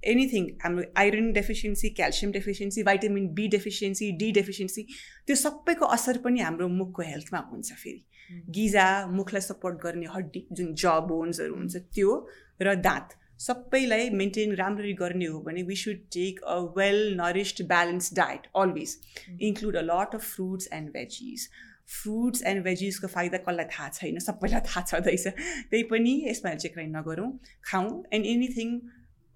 [0.06, 4.84] एनिथिङ हाम्रो iron deficiency calcium deficiency vitamin B deficiency D deficiency
[5.28, 8.02] त्यो सबैको असर पनि हाम्रो मुखको हेल्थमा हुन्छ फेरि।
[8.50, 12.18] गिजा मुखलाई सपोर्ट गर्ने हड्डी जुन ज बोन्सहरू हुन्छ त्यो
[12.62, 18.14] र दाँत सबैलाई मेन्टेन राम्ररी गर्ने हो भने we should take a well nourished balance
[18.14, 18.98] diet always
[19.42, 21.50] include a lot of fruits and veggies
[21.88, 24.20] fruits and भेजिसको फाइदा कसलाई थाहा छैन?
[24.20, 27.32] सबैलाई थाहा छँदैछ। त्यही पनि यसमा चेक्राइ नगरौँ।
[27.64, 28.80] खाउँ। एन्ड एनिथिङ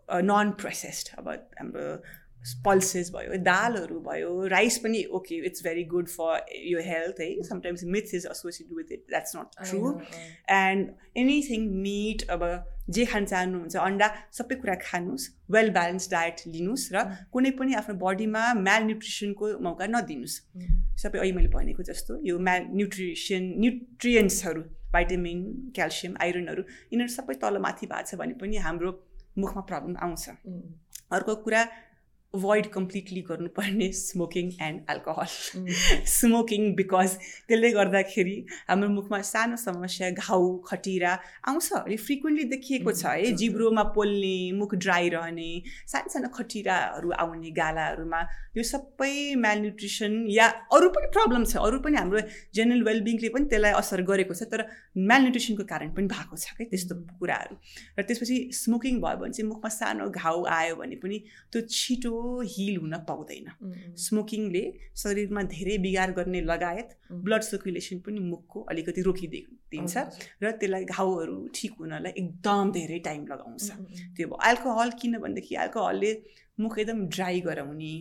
[0.09, 1.85] नन प्रोसेस्ड अब हाम्रो
[2.65, 7.29] पल्सेस भयो दालहरू भयो राइस पनि okay it's very good for यो हेल्थ है?
[7.43, 9.93] Sometimes myth is associated with it that's not true
[10.57, 12.43] and anything meat अब
[12.89, 17.95] जे खान चाहनुहुन्छ अन्डा सबै कुरा खानुहोस् वेल ब्यालेन्स डायट लिनुहोस् र कुनै पनि आफ्नो
[18.05, 20.35] बडीमा म्याल न्युट्रिसनको मौका नदिनुहोस्।
[21.03, 24.61] सबै अहिले मैले भनेको जस्तो यो म्याल न्युट्रिसन न्युट्रियन्ट्सहरू
[24.93, 25.39] भाइटामिन
[25.75, 28.91] क्याल्सियम आइरनहरू यिनीहरू सबै तल माथि भएको छ भने पनि हाम्रो
[29.37, 30.25] मुखमा प्रब्लम आउँछ।
[31.15, 31.61] अर्को कुरा
[32.33, 35.71] अभोइड कम्प्लिटली गर्नुपर्ने smoking and alcohol
[36.11, 37.15] smoking because
[37.47, 38.35] त्यसले गर्दाखेरि
[38.69, 41.11] हाम्रो मुखमा सानो समस्या घाउ खटिरा
[41.51, 45.49] आउँछ अलि फ्रिक्वेन्टली देखिएको छ है। जिब्रोमा पोल्ने मुख ड्राई रहने
[45.93, 48.21] सानो सानो खटिराहरू आउने गालाहरूमा
[48.57, 49.11] यो सबै
[49.43, 52.23] म्यालन्युट्रिसन या अरू पनि प्रब्लम छ। अरू पनि हाम्रो
[52.55, 54.65] जेनरल वेलबिङले पनि त्यसलाई असर गरेको छ तर
[55.11, 57.59] म्यालन्युट्रिसनको कारण पनि भएको छ क्या त्यस्तो कुराहरू।
[57.99, 62.15] र त्यसपछि स्मोकिङ भयो भने चाहिँ मुखमा सानो घाउ आयो भने पनि त्यो छिटो
[62.51, 63.47] हिल हुन पाउँदैन।
[63.97, 64.63] स्मोकिङले
[65.03, 66.89] शरीरमा धेरै बिगार गर्ने लगायत
[67.25, 69.93] ब्लड सर्कुलेसन पनि मुखको अलिकति रोकिदिन्छ
[70.43, 73.67] र त्यसलाई घाउहरू ठिक हुनलाई एकदम धेरै टाइम लगाउँछ।
[74.15, 76.11] त्यो भयो। एल्कोहल किन भनेदेखि एल्कोहलले
[76.59, 77.93] मुख एकदम ड्राई गराउने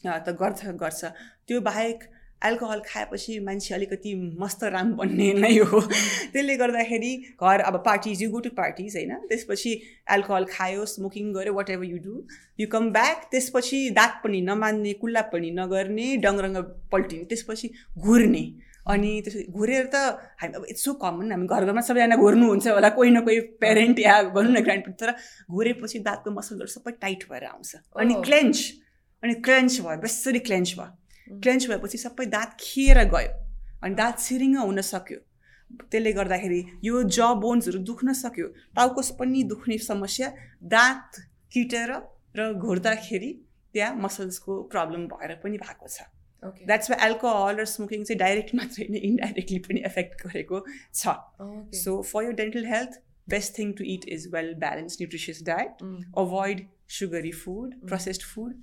[0.00, 1.00] त गर्छ गर्छ।
[1.46, 1.98] त्यो बाहेक
[2.42, 8.30] एल्कोहल खाएपछि मान्छे अलिकति मस्त राम बन्ने नै हो। त्यसले गर्दाखेरि घर अब parties you
[8.30, 9.14] go to parties होइन?
[9.28, 9.72] त्यसपछि
[10.12, 12.22] एल्कोहल खायो स्मोकिङ गऱ्यो whatever you do
[12.60, 16.58] you come back त्यसपछि दाँत पनि नमान्ने कुल्ला पनि नगर्ने डङरङ्ग
[16.92, 18.44] पल्टिने त्यसपछि घुर्ने।
[18.88, 19.96] अनि त्यसपछि घुरेर त
[20.40, 23.98] हामी अब इट्स सो कमन हामी घर घरमा सबैजना घुर्नुहुन्छ होला कोही न कोही पेरेन्ट
[24.00, 25.12] या भनौँ न ग्रान्ड तर
[25.50, 28.56] घुरेपछि दाँतको मसलहरू सबै टाइट भएर आउँछ। अनि क्लेन्च
[29.22, 30.96] अनि क्लेन्च भयो बेसरी क्लेन्च भयो।
[31.32, 33.32] क्लेन्च भएपछि सबै दाँत खिएर गयो
[33.82, 35.18] अनि दाँत सिरिङ हुन सक्यो।
[35.90, 40.28] त्यसले गर्दाखेरि यो ज बोन्सहरू दुख्न सक्यो। टाउको पनि दुख्ने समस्या।
[40.74, 41.20] दाँत
[41.52, 41.90] किटेर
[42.36, 43.30] र घुर्दाखेरि
[43.74, 46.02] त्यहाँ मसल्सको प्रब्लम भएर पनि भएको छ।
[46.66, 50.60] द्याट्स वाइ एल्कोहल र स्मोकिङ चाहिँ डाइरेक्ट मात्रै नै इन्डाइरेक्टली पनि एफेक्ट गरेको
[50.94, 51.14] छ।
[51.78, 55.86] So for your dental health best thing to eat is well balance nutritious diet
[56.24, 56.66] avoid
[56.98, 58.54] sugary food processed food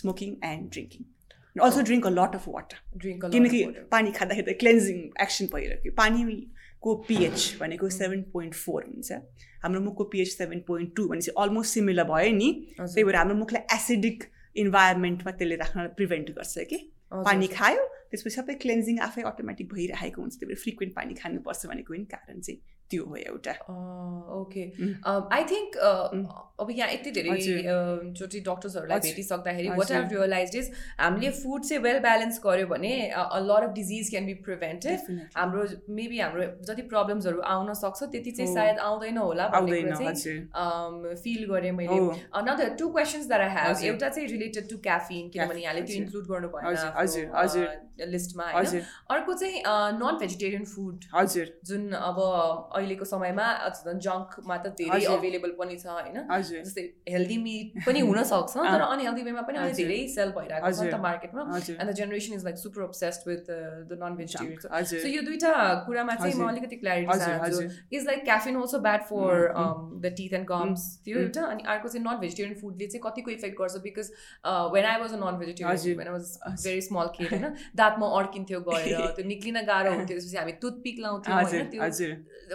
[0.00, 1.11] smoking and drinking
[1.60, 6.94] also drink a lot of water drink किनकि पानी खाँदाखेरि त cleansing action भइरहेको पानीको
[7.08, 9.12] pH भनेको seven point four हुन्छ।
[9.62, 13.76] हाम्रो मुखको पिएच सेभेन पोइन्ट टू भनेपछि अलमोस्ट सिमिलर भयो नि। त्यही भएर हाम्रो मुखलाई
[13.76, 14.24] एसिडिक
[14.64, 16.78] इन्भाइरोमेन्टमा त्यसले राख्न प्रिभेन्ट गर्छ कि।
[17.12, 21.94] पानी खायो त्यसपछि सबै क्लेन्जिङ आफै अटोमेटिक भइरहेको हुन्छ। त्यही भएर फ्रिक्वेन्ट पानी खानुपर्छ भनेको
[21.94, 23.52] पनि कारण चाहिँ। त्यो हो एउटा।
[24.38, 24.62] ओके।
[25.34, 25.76] आई थिङ्क
[26.60, 27.36] अब यहाँ यति धेरै
[28.18, 32.92] चोटि डक्टर्सहरूलाई भेटिसक्दाखेरि वाट हेभ रियलाइज इज हामीले फुड चाहिँ वेल ब्यालेन्स गऱ्यो भने
[33.48, 34.98] lot of disease can be prevented
[35.36, 35.64] हाम्रो
[35.98, 41.98] मेबी हाम्रो जति प्रब्लम्सहरू आउन सक्छ त्यति चाहिँ सायद आउँदैन होला चाहिँ फिल गरेँ मैले।
[42.34, 46.26] Another two questions that I have एउटा चाहिँ रिलेटेड टु क्याफिन किनभने यहाँले त्यो इन्क्लुड
[46.28, 49.62] गर्नु भएन लिस्टमा अर्को चाहिँ
[49.98, 52.18] नन भेजिटेरियन फुड हजुर। जुन अब
[52.82, 56.18] अहिलेको समयमा झन् जङ्कमा त धेरै अभाइलेबल पनि छ होइन?
[56.66, 60.92] जस्तै हेल्दी मिट पनि हुनसक्छ तर अनहेल्दी वेमा पनि अहिले धेरै सेल भइरहेको छ नि
[60.92, 65.22] त मार्केटमा and the generation is like super obsessed with the non vegetarian so यो
[65.28, 65.52] दुइटा
[65.86, 69.46] कुरामा चाहिँ म अलिकति क्ल्यारिटी चाहन्छु। Is like caffeine also bad for
[70.06, 73.58] the teeth and gums त्यो एउटा। अनि अर्को चाहिँ नन भेजिटेरियन फुडले चाहिँ कतिको इफेक्ट
[73.60, 74.10] गर्छ because
[74.74, 76.26] when I was a non vegetarian when I was
[76.66, 81.42] very small care होइन दाँतमा अड्किन्थ्यो गएर त्यो निक्लिन गाह्रो हुन्थ्यो त्यसपछि हामी टुथपिक लाउँथ्यौँ
[81.42, 81.82] होइन त्यो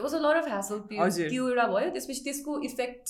[0.08, 3.06] was a lot of hassle त्यो त्यो एउटा भयो त्यसपछि त्यसको इफेक्ट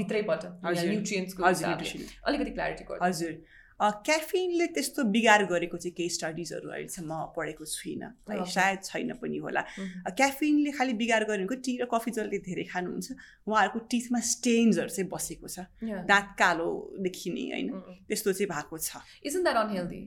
[0.00, 3.38] भित्रैबाट न्युट्रियन्सको अलिकति क्ल्यारिटी गर्छ हजुर।
[3.80, 9.62] क्याफिनले त्यस्तो बिगार गरेको चाहिँ केही स्टडिजहरू अहिलेसम्म पढेको छुइनँ। है सायद छैन पनि होला।
[10.10, 13.06] क्याफिनले खालि बिगार गरेको टी र कफी जसले धेरै खानुहुन्छ
[13.46, 15.70] उहाँहरूको टिथमा स्टेन्सहरू चाहिँ बसेको छ।
[16.10, 16.68] दाँत कालो
[17.06, 17.70] देखिने होइन?
[18.10, 20.00] त्यस्तो चाहिँ भएको छ। इजन द्याट अनहेल्दी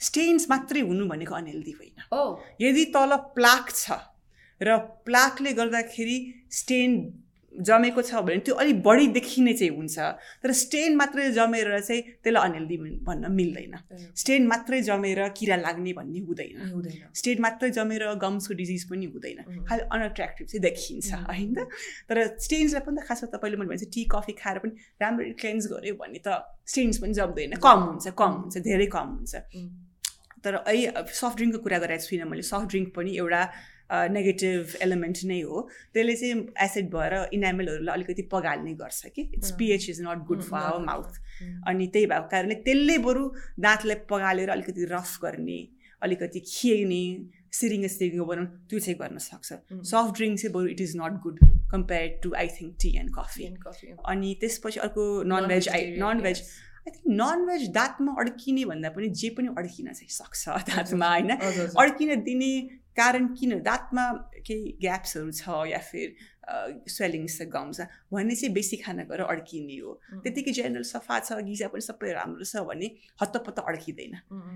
[0.00, 1.96] स्टेन्स मात्रै हुनु भनेको अनहेल्दी होइन।
[2.64, 4.00] यदि तल प्लाक छ
[4.60, 6.18] र प्लाकले गर्दाखेरि
[6.50, 6.92] स्टेन
[7.54, 9.98] जमेको छ भने त्यो अलिक बढी देखिने चाहिँ हुन्छ।
[10.42, 13.74] तर स्टेन मात्रै जमेर चाहिँ त्यसलाई अनहेल्दी भन्न मिल्दैन।
[14.14, 19.82] स्टेन मात्रै जमेर किरा लाग्ने भन्ने हुँदैन। स्टेन मात्रै जमेर गम्सको डिजिज पनि हुँदैन। खालि
[19.90, 21.58] अनएट्र्याक्टिभ चाहिँ देखिन्छ होइन?
[22.06, 25.94] तर स्टेन्सलाई पनि त खासमा तपाईँले मैले भन्छ टी कफी खाएर पनि राम्ररी क्लेन्स गऱ्यो
[25.98, 26.28] भने त
[26.62, 29.34] स्टेन्स पनि जम्दैन। कम हुन्छ कम हुन्छ धेरै कम हुन्छ।
[30.44, 33.42] तर अहिले सफ्ट ड्रिङ्कको कुरा गरेको छुइनँ मैले। सफ्ट ड्रिङ्क पनि एउटा
[33.90, 35.60] नेगेटिभ एलिमेन्ट नै हो।
[35.94, 40.56] त्यसले चाहिँ एसिड भएर इनामेलहरूलाई अलिकति पगाल्ने गर्छ कि। It's pH is not good for
[40.58, 41.18] our mouth
[41.68, 43.24] अनि त्यही भएको कारणले त्यसले बरु
[43.60, 45.60] दाँतलाई पगालेर अलिकति रफ गर्ने
[46.02, 47.02] अलिकति खिच्ने
[47.58, 49.52] सिरिङ सिरिङ बनाउनु त्यो चाहिँ गर्न सक्छ।
[49.92, 51.38] सफ्ट ड्रिङ्क चाहिँ बरु it is not good
[51.72, 53.44] compare to I think tea and coffee
[54.06, 58.88] अनि त्यसपछि अर्को non veg I non veg I think non veg दाँतमा अड्किने भन्दा
[58.90, 61.30] पनि जे पनि अड्किन चाहिँ सक्छ दाँतमा होइन?
[61.76, 62.52] अड्किन दिने
[62.98, 63.58] कारण किन?
[63.62, 64.04] दाँतमा
[64.46, 66.06] केही ग्याप्सहरू छ या फिर
[66.88, 67.80] स्वेलिङ्स छ गम्स
[68.12, 69.92] भने चाहिँ बेसी खाना गएर अड्किने हो।
[70.24, 72.86] त्यतिकै जेनरल सफा छ गिजा पनि सबै राम्रो छ भने
[73.22, 74.14] हत्तपत्त अड्किँदैन।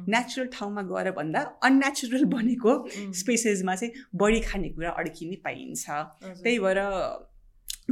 [0.09, 2.73] नेचुरल ठाउँमा गएर भन्दा अननेचुरल बनेको
[3.21, 5.85] स्पेसेसमा चाहिँ बढी खानेकुरा अड्किने पाइन्छ।
[6.43, 6.81] त्यही भएर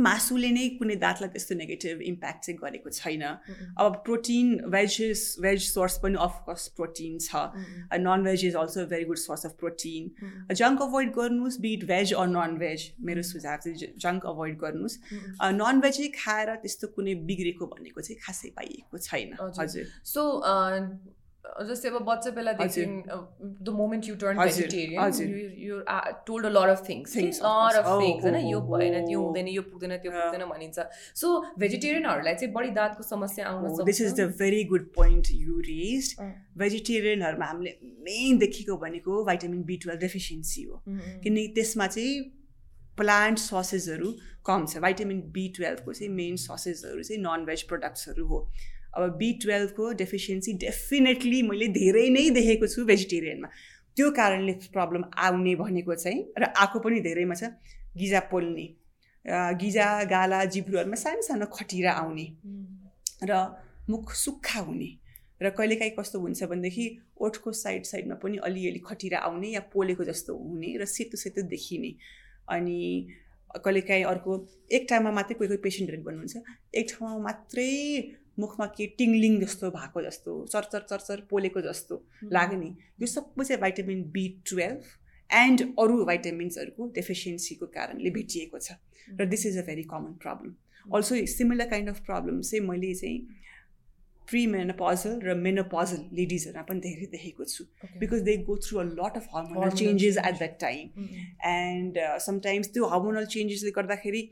[0.01, 3.23] मासुले नै कुनै दाँतलाई त्यस्तो नेगेटिभ इम्प्याक्ट चाहिँ गरेको छैन।
[3.79, 7.31] अब प्रोटिन भेजेस भेज सोर्स पनि अफकोर्स प्रोटिन छ।
[8.01, 10.11] Non veg is also very good source of protein
[10.55, 14.99] junk avoid गर्नुहोस् be it veg or non veg मेरो सुझाव चाहिँ जङ्क अभोइड गर्नुहोस्।
[15.61, 20.23] नन भेजै खाएर त्यस्तो कुनै बिग्रेको भनेको चाहिँ खासै पाइएको छैन। हजुर। सो
[21.69, 25.03] जस्तै अब बच्चा बेलादेखि the moment you turn vegetarian
[25.67, 25.81] you
[26.27, 29.97] told a lot of things lot of things होइन यो भएन त्यो हुँदैन यो पुग्दैन
[29.99, 30.87] त्यो पुग्दैन भनिन्छ।
[31.21, 31.27] सो
[31.59, 36.17] भेजिटेरियनहरूलाई चाहिँ बढी दाँतको समस्या आउन this is the very good point you raise
[36.59, 42.21] भेजिटेरियनहरूमा हामीले मेन देखेको भनेको भाइटामिन बी टुवेल्भ डेफिसियन्सी हो। किनकि त्यसमा चाहिँ
[42.97, 44.09] प्लान्ट ससेसहरू
[44.47, 48.39] कम छ। भाइटामिन बी टुवेल्भको चाहिँ मेन ससेसहरू चाहिँ नन भेज प्रडक्ट्सहरू हो।
[48.97, 53.49] अब बी टुवेल्भको डेफिसियन्सी डेफिनेटली मैले धेरै नै देखेको छु भेजिटेरियनमा
[53.97, 57.51] त्यो कारणले प्रब्लम आउने भनेको चाहिँ र आएको पनि धेरैमा छ
[57.97, 58.67] गिजा पोल्ने।
[59.61, 62.27] गिजा गाला जिब्रुहरूमा सानो सानो खटिरा आउने
[63.25, 63.33] र
[63.91, 64.91] मुख सुक्खा हुने।
[65.41, 66.85] र कहिलेकाहीँ कस्तो हुन्छ भनेदेखि
[67.21, 71.91] ओठको साइड साइडमा पनि अलिअलि खटिरा आउने या पोलेको जस्तो हुने र सेतो सेतो देखिने।
[72.49, 72.79] अनि
[73.57, 74.33] कहिलेकाहीँ अर्को
[74.73, 76.37] एक ठाउँमा मात्रै कोही कोही पेसेन्टहरू भन्नुहुन्छ
[76.75, 77.71] एक ठाउँमा मात्रै
[78.43, 82.03] मुखमा के टिङ्लिङ जस्तो भएको जस्तो चरचर चरचर पोलेको जस्तो
[82.37, 84.83] लाग्ने। यो सबै चाहिँ भाइटामिन बी टुवेल्भ
[85.31, 88.79] एन्ड अरू भाइटामिन्सहरूको डेफिसियन्सीको कारणले भेटिएको छ।
[89.21, 93.19] र this is a very common problem also similar kind of problem चाहिँ मैले चाहिँ
[94.29, 97.65] प्रि मेनोपजल र मेनोपजल लेडिजहरूमा पनि धेरै देखेको छु।
[98.01, 101.09] Because they go through a lot of hormonal changes at that time
[101.51, 104.23] and sometimes त्यो हर्मोनल चेन्जेसले गर्दाखेरि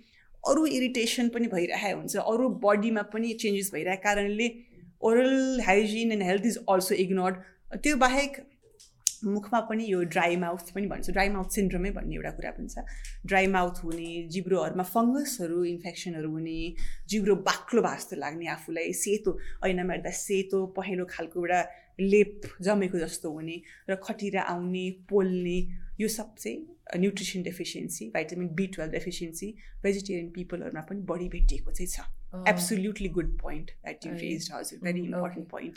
[0.50, 4.48] अरू इरिटेसन पनि भइरहेको हुन्छ अरू बडीमा पनि चेन्जेस भइरहेको कारणले
[5.08, 8.40] oral hygiene and health is also ignored त्यो बाहेक
[9.24, 12.84] मुखमा पनि यो ड्राई माउथ पनि भन्छ ड्राई माउथ सिन्ड्रोमै भन्ने एउटा कुरा पनि छ।
[13.26, 16.58] ड्राई माउथ हुने जिब्रोहरूमा फङ्गसहरू इन्फेक्सनहरू हुने
[17.10, 21.60] जिब्रो बाक्लो भए जस्तो लाग्ने आफूलाई सेतो ऐनामा हेर्दा सेतो पहेँलो खालको एउटा
[22.14, 23.56] लेप जमेको जस्तो हुने
[23.90, 25.58] र खटिरा आउने पोल्ने
[26.00, 26.58] यो सब चाहिँ
[26.96, 32.00] nutrition deficiency vitamin B twelve deficiency vegetarian पिपलहरूमा पनि बढी भेटिएको चाहिँ छ।
[32.48, 35.76] Absolutely good point that you raise हजुर। Very important point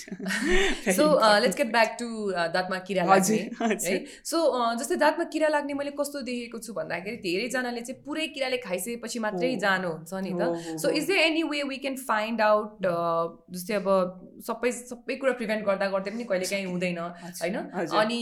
[0.95, 1.03] so
[1.41, 2.07] let's get back to
[2.55, 3.37] दाँतमा किरा लाग्ने
[3.85, 4.05] है?
[4.23, 4.37] सो
[4.79, 9.55] जस्तै दाँतमा किरा लाग्ने मैले कस्तो देखेको छु भन्दाखेरि धेरैजनाले चाहिँ पुरै किराले खाइसकेपछि मात्रै
[9.63, 12.91] जानुहुन्छ नि त। So is the any way we can find out
[13.55, 13.87] जस्तै अब
[14.49, 17.57] सबै सबै कुरा प्रिभेन्ट गर्दा गर्दै पनि कहिले काहीँ हुँदैन होइन?
[18.03, 18.21] अनि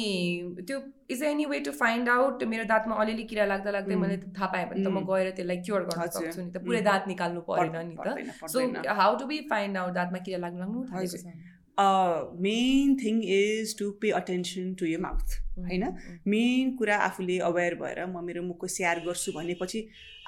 [0.67, 0.79] त्यो
[1.11, 4.65] is any way to find out मेरो दाँतमा अलिअलि किरा लाग्दा लाग्दै मैले थाहा पाएँ
[4.69, 7.95] भने त म गएर त्यसलाई क्योर गर्न सक्छु नि त। पुरै दाँत निकाल्नु परेन नि
[7.97, 8.07] त।
[8.53, 8.59] So
[8.99, 11.21] how do we find out दाँतमा किरा लाग्नु लाग्नु
[12.45, 15.85] main thing is to pay attention to your mouth होइन?
[16.27, 19.79] मेन कुरा आफूले अवेर भएर म मेरो मुखको स्याहार गर्छु भनेपछि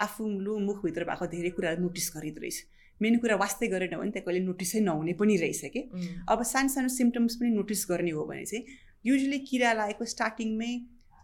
[0.06, 2.58] आफूले मुखभित्र भएको धेरै कुराहरू नोटिस गरिँदो रहेछ।
[3.02, 5.82] मेन कुरा वास्तै गरेन भने त्यहाँ कहिले नोटिसै नहुने पनि रहेछ कि?
[6.30, 8.64] अब सानो सानो सिम्टम्स पनि नोटिस गर्ने हो भने चाहिँ
[9.06, 10.72] युजली किरा लागेको स्टार्टिङमै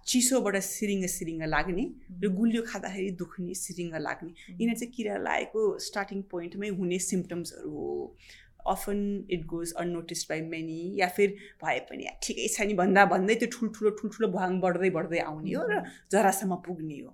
[0.07, 1.83] चिसोबाट सिरिङ्ग सिरिङ्ग लाग्ने
[2.23, 8.15] र गुलियो खाँदाखेरि दुख्ने सिरिङ्ग लाग्ने। यिनीहरू चाहिँ किरा लागेको स्टार्टिङ पोइन्टमै हुने सिम्टम्सहरू हो।
[8.73, 8.99] Often
[9.31, 13.49] it goes unnoticed by many या फिर भए पनि ठिकै छ नि भन्दा भन्दै त्यो
[13.53, 17.11] ठुल्ठुलो ठुल्ठुलो भुवाङ बढ्दै बढ्दै आउने हो र जरासम्म पुग्ने हो।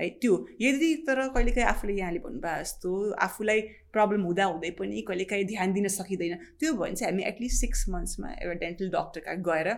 [0.00, 2.92] है त्यो यदि तर कहिलेकाहीँ आफूले यहाँले भन्नुभयो जस्तो
[3.26, 3.60] आफूलाई
[3.94, 7.84] प्रब्लम हुँदा हुँदै पनि कहिलेकाहीँ ध्यान दिन सकिँदैन त्यो भयो भने चाहिँ हामी एटलिस्ट सिक्स
[7.90, 9.68] मन्थ्समा एउटा डेन्टल डक्टर कहाँ गएर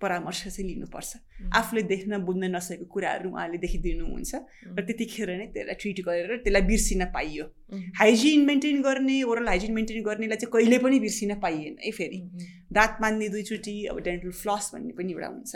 [0.00, 1.16] परामर्श चाहिँ लिनुपर्छ
[1.54, 4.32] आफूले देख्न बुझ्न नसकेको कुराहरू उहाँले देखिदिनुहुन्छ
[4.70, 7.44] र त्यतिखेर नै त्यसलाई ट्रिट गरेर त्यसलाई बिर्सिन पाइयो
[7.98, 12.20] हाइजिन मेन्टेन गर्ने ओरल हाइजिन मेन्टेन गर्नेलाई चाहिँ कहिले पनि बिर्सिन पाइएन है फेरि
[12.72, 15.54] दाँत मान्ने दुईचोटि अब डेन्टल फ्लस भन्ने पनि एउटा हुन्छ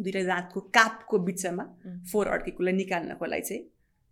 [0.00, 1.64] दुइटा दाँतको कापको बिचमा
[2.12, 3.62] फोर अड्केकोलाई निकाल्नको लागि चाहिँ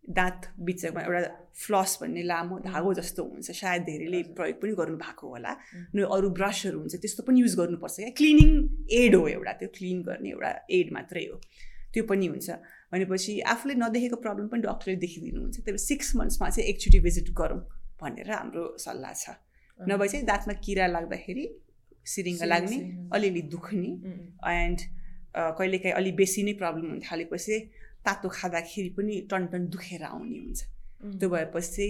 [0.04, 1.20] दाँत बिचमा एउटा
[1.62, 5.52] फ्लस भन्ने लामो धागो जस्तो हुन्छ सायद धेरैले प्रयोग पनि गर्नु भएको होला
[5.94, 8.50] न अरू ब्रसहरू हुन्छ त्यस्तो पनि युज गर्नुपर्छ क्या। क्लिनिङ
[9.00, 11.36] एड हो एउटा त्यो क्लिन गर्ने एउटा एड मात्रै हो।
[11.92, 12.48] त्यो पनि हुन्छ।
[12.92, 17.60] भनेपछि आफूले नदेखेको प्रब्लम पनि डक्टरले देखिदिनुहुन्छ। त्यही सिक्स मन्थ्समा चाहिँ एकचोटि भिजिट गरौँ
[18.00, 19.36] भनेर हाम्रो सल्लाह छ।
[19.80, 21.44] नभए चाहिँ दाँतमा किरा लाग्दाखेरि
[22.12, 22.78] सिरिङ्ग लाग्ने
[23.14, 23.90] अलिअलि दुख्ने
[24.52, 24.78] एन्ड
[25.58, 27.56] कहिलेकाहीँ अलिक बेसी नै प्रब्लम हुन थालेपछि
[28.04, 30.60] तातो खाँदाखेरि पनि टनटन दुखेर आउने हुन्छ।
[31.18, 31.86] त्यो भएपछि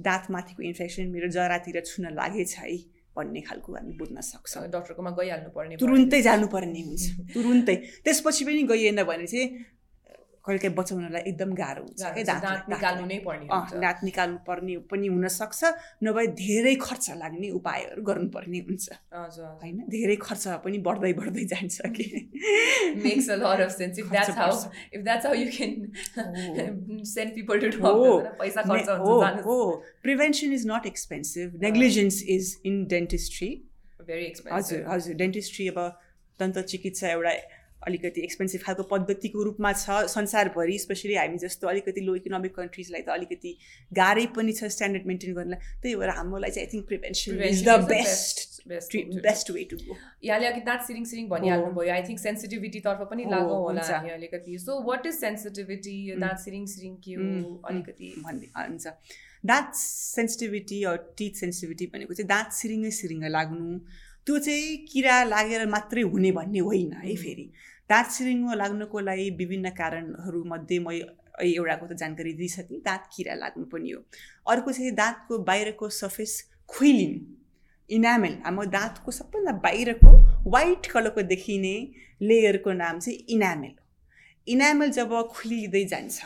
[0.00, 2.76] दाँतमाथिको इन्फेक्सन मेरो जरातिर छुन लागेछ है
[3.16, 7.04] भन्ने खालको हामी बुझ्न सक्छौँ। डक्टरकोमा गइहाल्नु पर्ने तुरुन्तै जानुपर्ने हुन्छ।
[7.34, 9.48] तुरुन्तै। त्यसपछि पनि गइएन भने चाहिँ
[10.46, 13.46] कहिले बचाउनलाई एकदम गाह्रो हुन्छ है दाँत निकाल्नु नै पर्ने
[13.84, 15.60] दाँत निकाल्नु पर्ने पनि हुनसक्छ
[16.06, 18.86] नभए धेरै खर्च लाग्ने उपायहरू गर्नुपर्ने हुन्छ।
[19.62, 19.78] होइन?
[19.94, 22.06] धेरै खर्च पनि बढ्दै बढ्दै जान्छ कि?
[28.40, 29.58] पैसा खर्च हुन्छ हो
[30.02, 33.50] prevention is not expensive negligence is in dentistry
[34.06, 35.78] very expensive हजुर हजुर। डेन्टिस्ट्री अब
[36.40, 37.32] दन्त चिकित्सा एउटा
[37.86, 43.08] अलिकति एक्सपेन्सिभ खालको पद्धतिको रूपमा छ संसारभरि स्पेसली हामी जस्तो अलिकति लो इकोनोमिक कन्ट्रिजलाई त
[43.16, 43.52] अलिकति
[43.98, 47.78] गाह्रै पनि छ स्ट्यान्डर्ड मेन्टेन गर्नलाई। त्यही भएर हाम्रोलाई चाहिँ I think prevention is the
[47.92, 53.06] best best way to go यहाँले अघि दाँत सिरिङ सिरिङ भनिहाल्नु भयो। आई थिङ्क सेन्सिटिभिटीतर्फ
[53.10, 53.82] पनि लागु होला
[54.16, 57.62] अलिकति। सो वाट इज सेन्सिटिभिटी दाँत सिरिङ सिरिङ के हो?
[57.70, 58.86] अलिकति भन्ने हुन्छ।
[59.46, 60.82] दाँत सेन्सिटिभिटी
[61.18, 63.78] टिथ सेन्सिटिभिटी भनेको चाहिँ दाँत सिरिङै सिरिङै लाग्नु।
[64.26, 67.46] त्यो चाहिँ किरा लागेर मात्रै हुने भन्ने होइन है फेरि।
[67.90, 70.90] दाँत सिरिङमा लाग्नुको लागि विभिन्न कारणहरूमध्ये म
[71.46, 74.00] एउटाको त जानकारी दिइसकेँ दाँत किरा लाग्नु पनि हो।
[74.50, 76.32] अर्को चाहिँ दाँतको बाहिरको सर्फेस
[76.68, 77.18] खुइलिनु।
[77.90, 80.10] इनामेल हाम्रो दाँतको सबभन्दा बाहिरको
[80.50, 81.74] वाइट कलरको देखिने
[82.20, 83.84] लेयरको नाम चाहिँ इनामेल हो।
[84.46, 86.18] इनामेल जब खुलिँदै जान्छ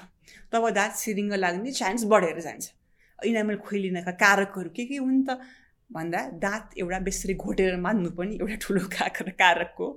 [0.53, 2.73] तब दाँत सिरिङ्ग लाग्ने चान्स बढेर जान्छ।
[3.19, 5.39] इनामेल खुलिनका कारकहरू के के हुन् त?
[5.93, 9.89] भन्दा दाँत एउटा बेसरी घोटेर मान्नु पनि एउटा ठुलो काकर कारक हो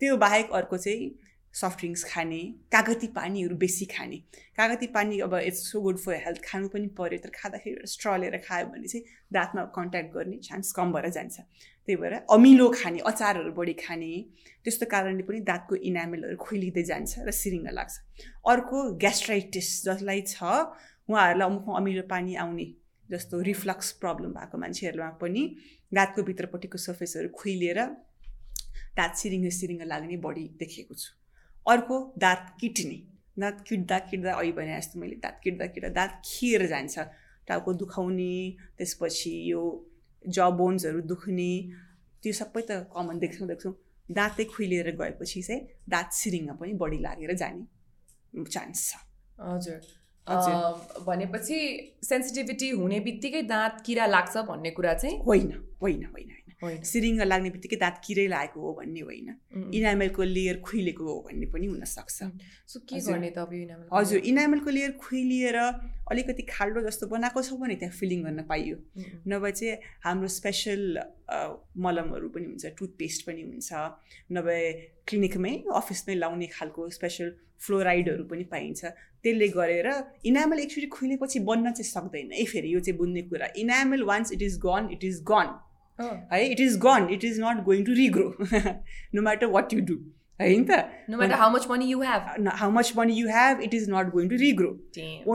[0.00, 1.08] त्यो बाहेक अर्को चाहिँ
[1.54, 2.40] सफ्ट ड्रिङ्क्स खाने
[2.72, 4.16] कागती पानीहरू बेसी खाने।
[4.56, 8.18] कागती पानी अब it's so good for health खानु पनि पऱ्यो तर खाँदाखेरि एउटा स्ट्र
[8.20, 12.98] लिएर खायो भने चाहिँ दाँतमा कन्ट्याक्ट गर्ने चान्स कम भएर जान्छ। त्यही भएर अमिलो खाने
[13.10, 14.10] अचारहरू बढी खाने
[14.64, 17.94] त्यस्तो कारणले पनि दाँतको इनामेलहरू खुलिँदै जान्छ र सिरिङ्ग लाग्छ।
[18.52, 20.36] अर्को ग्यास्ट्राइटिस जसलाई छ
[21.08, 22.68] उहाँहरूलाई अमुक अमिलो पानी आउने
[23.10, 25.42] जस्तो रिफ्लक्स प्रब्लम भएको मान्छेहरूमा पनि
[25.92, 27.80] दाँतको भित्रपट्टिको सर्फेसहरू खुइलिएर
[28.96, 31.10] दाँत सिरिङ्ग सिरिङ्ग लाग्ने बढी देखेको छु।
[31.66, 32.98] अर्को दाँत किट्ने।
[33.38, 36.98] दाँत किट्दा किट्दा अहिले भने जस्तो मैले दाँत किट्दा किट्दा दाँत खिएर जान्छ।
[37.48, 38.34] टाउको दुखाउने
[38.78, 39.62] त्यसपछि यो
[40.24, 41.52] ज बोन्सहरू दुख्ने
[42.22, 43.74] त्यो सबै त कमन देख्छौँ देख्छौँ।
[44.08, 49.00] दाँतै खुइलिएर गएपछि चाहिँ दाँत सिरिङ्ग पनि बढी लागेर जाने चान्स छ।
[49.40, 49.80] हजुर।
[51.06, 51.58] भनेपछि
[52.04, 56.30] सेन्सिटिभिटी हुने बित्तिकै दाँत किरा लाग्छ भन्ने कुरा चाहिँ होइन होइन होइन।
[56.62, 59.28] सिरिङ्ग लाग्ने बित्तिकै दाँत किरै लागेको हो भन्ने होइन।
[59.74, 62.18] इनामेलको लेयर खुइलेको हो भन्ने पनि हुनसक्छ।
[62.66, 63.52] सो के गर्ने त अब
[63.94, 65.56] हजुर इनामेलको लेयर खुइलिएर
[66.10, 68.76] अलिकति खाल्डो जस्तो बनाएको छ भने त्यहाँ फिलिङ गर्न पाइयो।
[69.28, 70.82] नभए चाहिँ हाम्रो स्पेसल
[71.78, 73.70] मलमहरू पनि हुन्छ टुथपेस्ट पनि हुन्छ।
[74.34, 74.60] नभए
[75.06, 77.26] क्लिनिकमै अफिसमै लाउने खालको स्पेसल
[77.58, 78.80] फ्लोराइडहरू पनि पाइन्छ।
[79.22, 79.88] त्यसले गरेर
[80.26, 84.42] इनामेल एक्चुली खुलेपछि बन्न चाहिँ सक्दैन। है फेरि यो चाहिँ बुझ्ने कुरा। Enamel once it
[84.42, 85.48] is gone it is gone
[86.32, 88.28] है it is gone it is not going to regrow
[89.14, 89.94] no matter what you do
[90.40, 90.78] होइन त
[91.10, 94.12] no matter how much money you have how much money you have it is not
[94.12, 94.70] going to regrow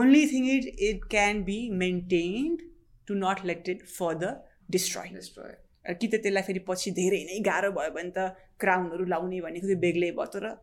[0.00, 2.62] only thing it it can be maintained
[3.08, 4.36] to not let it further
[4.70, 8.28] destroy destroy कि त त्यसलाई फेरि पछि धेरै नै गाह्रो भयो भने त
[8.60, 10.54] क्राउनहरू लाउने भनेको चाहिँ बेग्लै भयो तर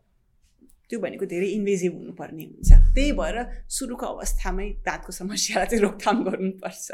[0.90, 3.38] त्यो भनेको धेरै इन्भेजिभ हुनुपर्ने हुन्छ त्यही भएर
[3.78, 6.88] सुरुको अवस्थामै दाँतको समस्यालाई चाहिँ रोकथाम गर्नुपर्छ।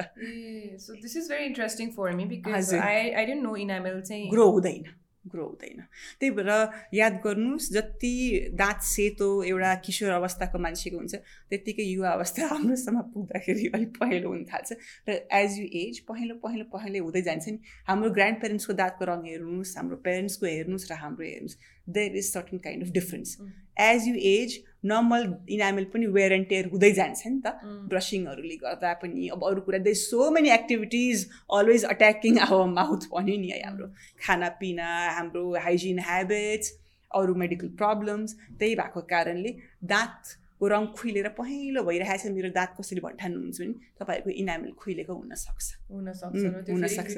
[0.85, 4.49] So this is very interesting for me because I I don't know enamel चाहिँ ग्रो
[4.51, 4.95] हुँदैन
[5.27, 5.79] ग्रो हुँदैन।
[6.19, 6.49] त्यही भएर
[6.93, 8.11] याद गर्नुहोस् जति
[8.55, 11.15] दाँत सेतो एउटा किशोर अवस्थाको मान्छेको हुन्छ
[11.51, 14.71] त्यत्तिकै युवा अवस्था हाम्रोसम्म पुग्दाखेरि अलिक पहेँलो हुन थाल्छ।
[15.09, 19.19] र एज यु एज पहेँलो पहेँलो पहेँलो हुँदै जान्छ नि। हाम्रो ग्रान्ड पेरेन्ट्सको दाँतको रङ
[19.27, 21.57] हेर्नुहोस् हाम्रो पेरेन्ट्सको हेर्नुहोस् र हाम्रो हेर्नुहोस्।
[21.89, 23.37] There is certain kind of difference
[23.81, 27.53] as you age normal enamel पनि वेयर एन्ड टेयर हुँदै जान्छ नि त।
[27.89, 31.27] ब्रसिङहरूले गर्दा पनि अब अरू कुरा they so many activities
[31.59, 33.87] always attacking our mouth भन्यो नि है हाम्रो।
[34.25, 36.73] खानापिना हाम्रो हाइजिन ह्याबिट्स
[37.11, 39.55] अरू मेडिकल प्रब्लम्स त्यही भएको कारणले
[39.93, 45.13] दाँत को रङ खुइलेर पहेँलो भइरहेको छ मेरो दाँत कसरी भन्ठान्नुहुन्छ नि तपाईँहरूको इनामेल खुइलेको
[45.13, 47.13] हुनसक्छ। हुनसक्छ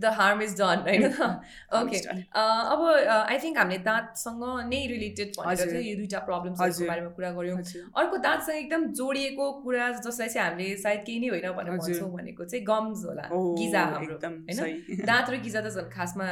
[0.00, 1.04] द हार्म इज डन होइन
[1.80, 1.98] ओके
[2.36, 4.42] अब आई थिङ्क हामीले दाँतसँग
[4.72, 7.58] नै रिलेटेड भनेर चाहिँ यो दुइटा प्रब्लम्सहरूको बारेमा कुरा गऱ्यौँ।
[7.92, 12.42] अर्को दाँतसँग एकदम जोडिएको कुरा जसलाई चाहिँ हामीले सायद केही नै होइन भनेर भन्छौँ भनेको
[12.48, 13.28] चाहिँ गम्स होला
[13.60, 14.58] गिजा हाम्रो होइन?
[15.04, 16.26] दाँत र गिजा त झन् खासमा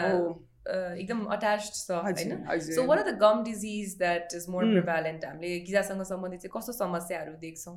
[0.66, 2.44] एकदम अट्याच छ होइन?
[2.74, 6.72] So what are the gum disease that is more prevalent हामीले गिजासँग सम्बन्धित चाहिँ कस्तो
[6.72, 7.77] समस्याहरू देख्छौँ?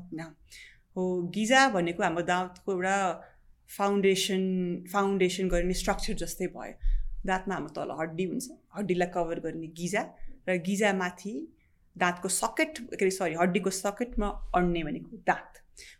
[0.95, 2.95] हो गिजा भनेको हाम्रो दाँतको एउटा
[3.69, 4.43] फाउन्डेसन
[4.93, 6.73] फाउन्डेसन गर्ने स्ट्रक्चर जस्तै भयो।
[7.25, 10.01] दाँतमा हाम्रो तल हड्डी हुन्छ हड्डीलाई कभर गर्ने गिजा
[10.49, 11.35] र गिजामाथि
[11.95, 15.53] दाँतको सकेट के अरे सरी हड्डीको सकेटमा अड्ने भनेको दाँत।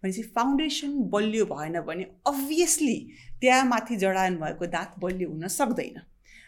[0.04, 3.00] भनेपछि फाउन्डेसन बलियो भएन भने अभियसली
[3.42, 6.00] त्यहाँ माथि जडान भएको दाँत बलियो हुन सक्दैन।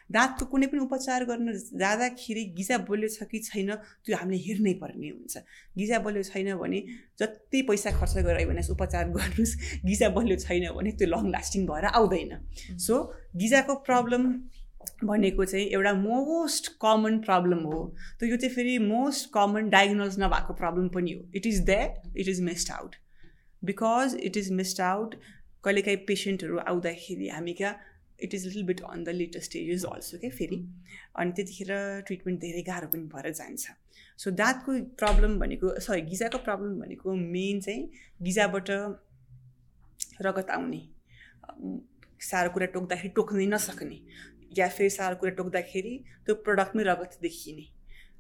[0.10, 3.70] दाँतको कुनै पनि उपचार गर्न जाँदाखेरि गिजा बलियो छ कि छैन
[4.06, 5.38] त्यो हामीले हेर्नै पर्ने हुन्छ।
[5.78, 6.80] गिजा बलियो छैन भने
[7.20, 9.54] जति पैसा खर्च गरायो भने उपचार गर्नुहोस्।
[9.86, 12.32] गिजा बलियो छैन भने त्यो लङ लास्टिङ भएर आउँदैन।
[12.78, 12.96] सो
[13.36, 14.24] गिजाको प्रब्लम
[15.04, 17.80] भनेको चाहिँ एउटा मोस्ट कमन प्रब्लम हो।
[18.20, 22.28] त यो चाहिँ फेरि मोस्ट कमन डायग्नोज नभएको प्रब्लम पनि हो। It is that it
[22.28, 22.96] is missed out
[23.62, 25.16] because it is missed out
[25.64, 27.72] कहिलेकाहीँ पेसेन्टहरू आउँदाखेरि हामी क्या
[28.24, 30.60] it is little bit on the latest stages also क्या फेरि।
[31.16, 31.72] अनि त्यतिखेर
[32.08, 33.78] ट्रिटमेन्ट धेरै गाह्रो पनि भएर जान्छ।
[34.20, 37.90] सो दाँतको प्रब्लम भनेको सरी गिजाको प्रब्लम भनेको मेन चाहिँ
[38.22, 38.70] गिजाबाट
[40.22, 40.82] रगत आउने।
[42.22, 44.00] साह्रो कुरा टोक्दाखेरि टोक्नै नसक्ने।
[44.58, 45.94] या फेरि साह्रो कुरा टोक्दाखेरि
[46.26, 47.66] त्यो प्रडक्टमै रगत देखिने।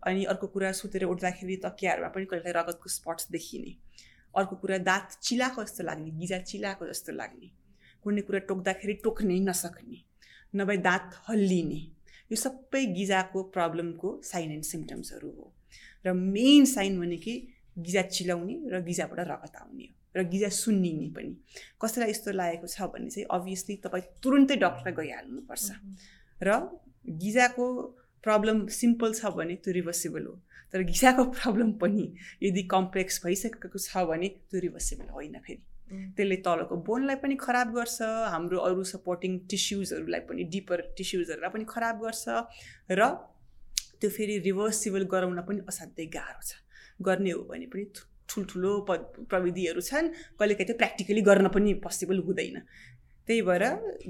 [0.08, 3.72] अनि अर्को कुरा सुतेर उठ्दाखेरि तकियाहरूमा पनि कहिले रगतको स्पट्स देखिने।
[4.34, 7.50] अर्को कुरा दाँत चिलाएको जस्तो लाग्ने गिजा चिलाएको जस्तो लाग्ने।
[8.04, 10.00] कुनै कुरा टोक्दाखेरि टोक्नै नसक्ने
[10.54, 11.80] नभए दाँत हल्लिने
[12.32, 15.45] यो सबै गिजाको प्रब्लमको साइन एन्ड सिम्टम्सहरू हो।
[16.06, 17.34] र मेन साइन भने कि
[17.78, 21.32] गिजा चिलाउने र गिजाबाट रगत आउने हो र गिजा सुन्निने पनि।
[21.82, 25.68] कसैलाई यस्तो लागेको छ भने चाहिँ अभियसली तपाईँ तुरुन्तै डक्टरलाई गइहाल्नुपर्छ।
[26.41, 26.50] र
[27.24, 27.66] गिजाको
[28.24, 30.36] प्रब्लम सिम्पल छ भने त्यो रिभर्सिबल हो।
[30.74, 32.06] तर घिसाको प्रब्लम पनि
[32.43, 37.98] यदि कम्प्लेक्स भइसकेको छ भने त्यो रिभर्सेबल होइन फेरि। त्यसले तलको बोनलाई पनि खराब गर्छ
[38.34, 42.24] हाम्रो अरू सपोर्टिङ टिस्युजहरूलाई पनि डिपर टिस्युजहरूलाई पनि खराब गर्छ
[43.00, 43.02] र
[44.00, 46.52] त्यो फेरि रिभर्सिबल गराउन पनि असाध्यै गाह्रो छ।
[47.02, 47.84] गर्ने हो भने पनि
[48.30, 48.90] ठुल्ठुलो प
[49.32, 50.08] प्रविधिहरू छन्
[50.40, 52.58] कहिलेकाहीँ त्यो प्र्याक्टिकली गर्न पनि पोसिबल हुँदैन।
[53.28, 53.64] त्यही भएर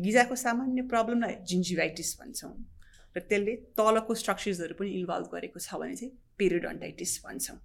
[0.05, 2.53] गिजाको सामान्य प्रब्लमलाई जिन्जिभाइटिस भन्छौँ
[3.15, 7.57] र त्यसले तलको स्ट्रक्चर्सहरू पनि इन्भल्भ गरेको छ भने चाहिँ पेरिडन्टाइटिस भन्छौँ।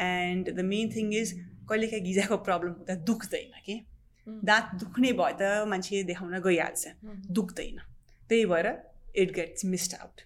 [0.00, 1.28] And the main thing is
[1.68, 3.74] कहिलेकाहीँ गिजाको प्रब्लम हुँदा दुख्दैन कि?
[4.44, 6.84] दाँत दुख्ने भए त मान्छे देखाउन गइहाल्छ।
[7.30, 7.78] दुख्दैन।
[8.28, 8.66] त्यही भएर
[9.16, 10.20] इट गेट्स मिस्ड आउट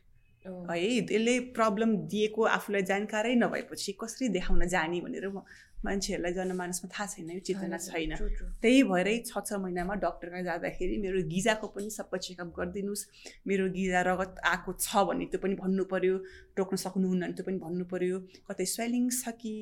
[0.70, 5.42] है यसले प्रब्लम दिएको आफूलाई जानकारै नभएपछि कसरी देखाउन जाने भनेर म
[5.84, 8.14] मान्छेहरूलाई जनमानसमा थाहा छैन यो चेतना छैन
[8.62, 13.02] त्यही भएरै छ छ महिनामा डक्टरमा जाँदाखेरि मेरो गिजाको पनि सबै चेकअप गरिदिनुहोस्।
[13.46, 16.16] मेरो गिजा रगत आएको छ भने त्यो पनि भन्नु पऱ्यो
[16.56, 18.16] टोक्न सक्नुहुन्न भने त्यो पनि भन्नु पऱ्यो
[18.50, 19.54] कतै स्वेलिङ छ कि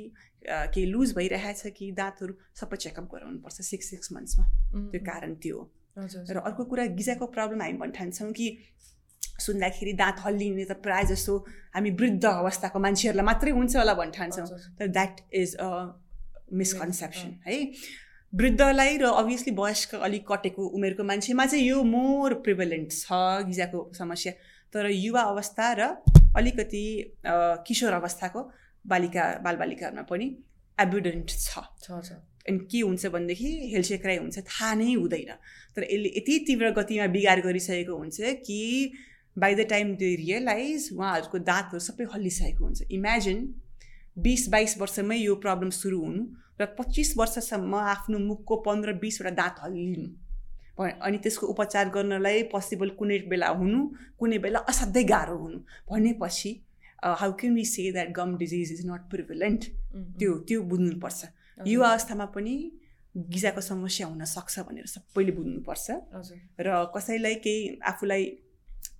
[0.46, 4.44] केही लुज भइरहेछ कि दाँतहरू सबै चेकअप गराउनुपर्छ सिक्स सिक्स मन्थ्समा
[4.92, 5.64] त्यो कारण त्यो हो।
[6.32, 8.48] र अर्को कुरा गिजाको प्रब्लम हामी भन्न ठान्छौँ कि
[9.44, 11.32] सुन्दाखेरि दाँत हल्लिने त प्रायः जस्तो
[11.74, 14.46] हामी वृद्ध अवस्थाको मान्छेहरूलाई मात्रै हुन्छ होला भन्न ठान्छौँ
[14.78, 15.68] तर द्याट इज अ
[16.52, 17.56] मिसकन्सेप्सन है?
[18.32, 23.08] वृद्धलाई र अभियसली वयस्क अलिक कटेको उमेरको मान्छेमा चाहिँ यो मोर प्रिभलेन्ट छ
[23.46, 24.32] गिजाको समस्या।
[24.74, 25.82] तर युवा अवस्था र
[26.36, 26.84] अलिकति
[27.66, 28.40] किशोर अवस्थाको
[28.84, 30.26] बालिका बालबालिकाहरूमा पनि
[30.78, 31.58] एबिडेन्ट छ।
[32.46, 35.32] अनि के हुन्छ भनेदेखि हेलसेक्राइ हुन्छ थाहा नै हुँदैन।
[35.76, 38.16] तर यसले यति तीव्र गतिमा बिगार गरिसकेको हुन्छ
[38.46, 38.60] कि
[39.36, 43.38] by the time they realize उहाँहरूको दाँतहरू सबै हल्लिसकेको हुन्छ। इमेजिन
[44.18, 46.22] बिस बाइस वर्षमै यो प्रब्लम सुरु हुनु
[46.60, 50.08] र पच्चिस वर्षसम्म आफ्नो मुखको पन्ध्र बिसवटा दाँत हल्लिनु।
[50.78, 53.80] अनि त्यसको उपचार गर्नलाई पोसिबल कुनै बेला हुनु
[54.20, 55.58] कुनै बेला असाध्यै गाह्रो हुनु।
[55.90, 56.50] भनेपछि
[57.20, 59.62] how can we say that gum disease is not prevalent
[60.18, 61.20] त्यो त्यो बुझ्नुपर्छ।
[61.68, 62.54] यो अवस्थामा पनि
[63.14, 65.86] गिजाको समस्या हुनसक्छ भनेर सबैले बुझ्नुपर्छ।
[66.60, 68.24] र कसैलाई केही आफूलाई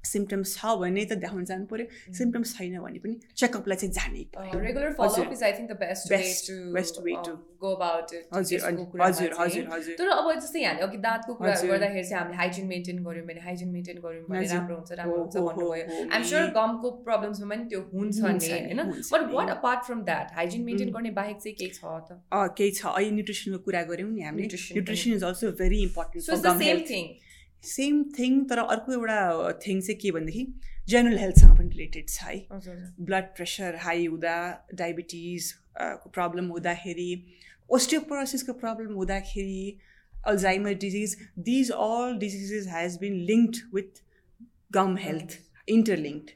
[0.07, 1.87] सिम्टम्स छ भने त देखाउन जानु पऱ्यो
[2.19, 6.13] सिम्टम्स छैन भने पनि चेकअपलाई चाहिँ जानै पर्यो। Regular follow up is I think the best
[6.15, 8.61] best best way to go about it हजुर
[9.03, 13.03] हजुर हजुर हजुर तर अब जस्तै हामीले अघि दाँतको कुराहरू गर्दाखेरि चाहिँ हामीले हाइजिन मेन्टेन
[13.07, 17.55] गऱ्यौँ भने हाइजिन मेन्टेन गऱ्यौँ भने राम्रो हुन्छ राम्रो हुन्छ भन्नुभयो। आइम स्योर गमको प्रब्लम्समा
[17.55, 18.81] पनि त्यो हुन्छ नि होइन?
[19.13, 22.21] But what apart from that hygiene maintain गर्ने बाहेक चाहिँ केही छ त?
[22.33, 26.25] केही छ। अहिले न्युट्रिसनको कुरा गऱ्यौँ नि हामीले। Nutrition is also very important
[26.65, 27.05] same thing
[27.63, 29.19] same thing तर अर्को एउटा
[29.67, 30.45] थिङ चाहिँ के भनेदेखि
[30.89, 32.37] जेनरल हेल्थसँग पनि रिलेटेड छ है।
[33.01, 34.37] ब्लड प्रेसर हाई हुँदा
[34.75, 37.11] डायबिटिज को प्रब्लम हुँदाखेरि
[37.71, 39.79] ओस्टियोपोरोसिसको प्रब्लम हुँदाखेरि
[40.15, 41.17] Alzheimer disease
[41.49, 44.03] these all diseases has been linked with
[44.73, 45.39] gum health
[45.69, 46.31] interlinked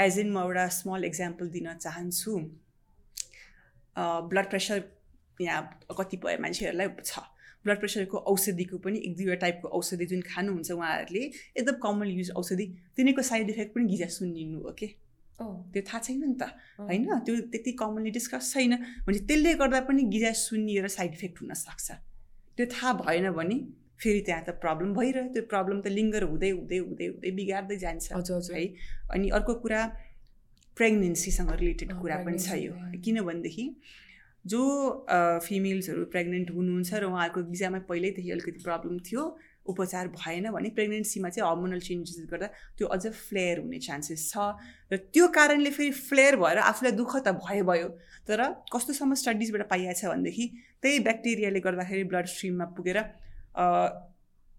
[0.00, 2.36] as in म एउटा स्मल इक्जाम्पल दिन चाहन्छु।
[4.30, 4.82] ब्लड प्रेसर
[5.40, 5.62] यहाँ
[6.00, 7.22] कतिपय मान्छेहरूलाई छ।
[7.64, 11.24] ब्लड प्रेसरको औषधिको पनि एक दुईवटा टाइपको औषधि जुन खानुहुन्छ उहाँहरूले
[11.56, 14.88] एकदम कमन युज औषधि तिनीहरूको साइड इफेक्ट पनि गिजा सुनिनु हो कि
[15.38, 16.42] त्यो थाहा छैन नि त
[16.80, 17.06] होइन?
[17.26, 21.90] त्यो त्यति कमनली डिस्कस छैन भने त्यसले गर्दा पनि गिजा सुनिएर साइड इफेक्ट हुनसक्छ
[22.56, 23.56] त्यो थाहा भएन भने
[23.98, 28.12] फेरि त्यहाँ त प्रब्लम भइरह्यो। त्यो प्रब्लम त लिङ्गर हुँदै हुँदै हुँदै हुँदै बिगार्दै जान्छ
[28.52, 28.64] है?
[29.10, 29.80] अनि अर्को कुरा
[30.76, 32.72] प्रेग्नेन्सीसँग रिलेटेड कुरा पनि छ यो।
[33.04, 33.64] किनभनेदेखि
[34.44, 34.60] जो
[35.44, 39.22] फिमेल्सहरू प्रेग्नेन्ट हुनुहुन्छ र उहाँहरूको गिजामा पहिल्यैदेखि अलिकति प्रब्लम थियो
[39.66, 44.52] उपचार भएन भने प्रेग्नेन्सीमा चाहिँ हर्मोनल चेन्जेस गर्दा त्यो अझ फ्लेयर हुने चान्सेस छ।
[44.92, 47.88] र त्यो कारणले फेरि फ्लेयर भएर आफूलाई दुःख त भयो भयो।
[48.28, 48.40] तर
[48.72, 50.46] कस्तोसम्म स्टडिजबाट पाइएको छ भनेदेखि
[50.82, 52.98] त्यही ब्याक्टेरियाले गर्दाखेरि ब्लड स्ट्रिममा पुगेर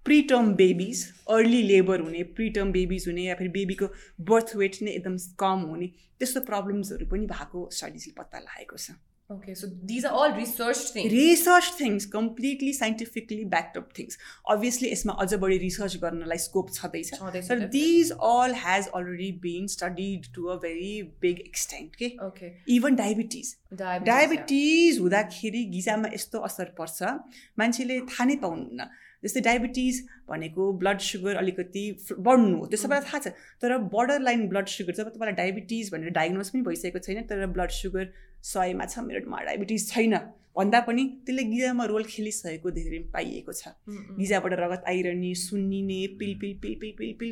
[0.06, 3.88] प्रिटर्म बेबिज अर्ली लेबर हुने प्रिटर्म बेबिज हुने या फेरि बेबीको
[4.26, 5.88] बर्थ वेट नै एकदम कम हुने
[6.20, 8.98] त्यस्तो प्रब्लम्सहरू पनि भएको स्टडिजले पत्ता लागेको छ।
[9.28, 11.12] Okay, so these are all research things.
[11.12, 14.18] Research things, completely scientifically backed up things.
[14.54, 17.10] Obviously, यसमा अझ बढी रिसर्च गर्नलाई स्कोप छँदैछ।
[17.48, 22.96] तर these all has already been studied to a very big extent के ओके इभन
[22.96, 27.18] डायबिटिज डायबिटिज हुँदाखेरि गिजामा यस्तो असर पर्छ।
[27.60, 28.90] मान्छेले थाहा नै पाउनुहुन्न।
[29.26, 31.84] जस्तै डायबिटिज भनेको ब्लड सुगर अलिकति
[32.20, 36.16] बढ्नु हो। त्यो सबैलाई थाहा छ। तर बर्डर लाइन ब्लड सुगर जब तपाईँलाई डायबिटिज भनेर
[36.16, 38.10] डायग्नोज पनि भइसकेको छैन तर ब्लड सुगर
[38.46, 40.18] सयमा छ मेरोमा डायबिटिज छैन
[40.56, 43.76] भन्दा पनि त्यसले गिजामा रोल खेलिसकेको धेरै पाइएको छ।
[44.20, 47.32] गिजाबाट रगत आइरहने सुन्निने पिल पिल पिल पिल पिल पिल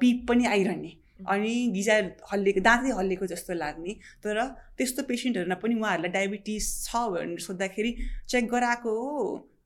[0.00, 0.92] पिप पनि आइरहने।
[1.28, 1.94] अनि गिजा
[2.30, 3.92] हल्लिएको दाँतै हल्लिएको जस्तो लाग्ने।
[4.24, 4.40] तर
[4.78, 7.90] त्यस्तो पेसेन्टहरूमा पनि उहाँहरूलाई डायबिटिज छ भनेर सोद्धाखेरि
[8.28, 9.18] चेक गराएको हो।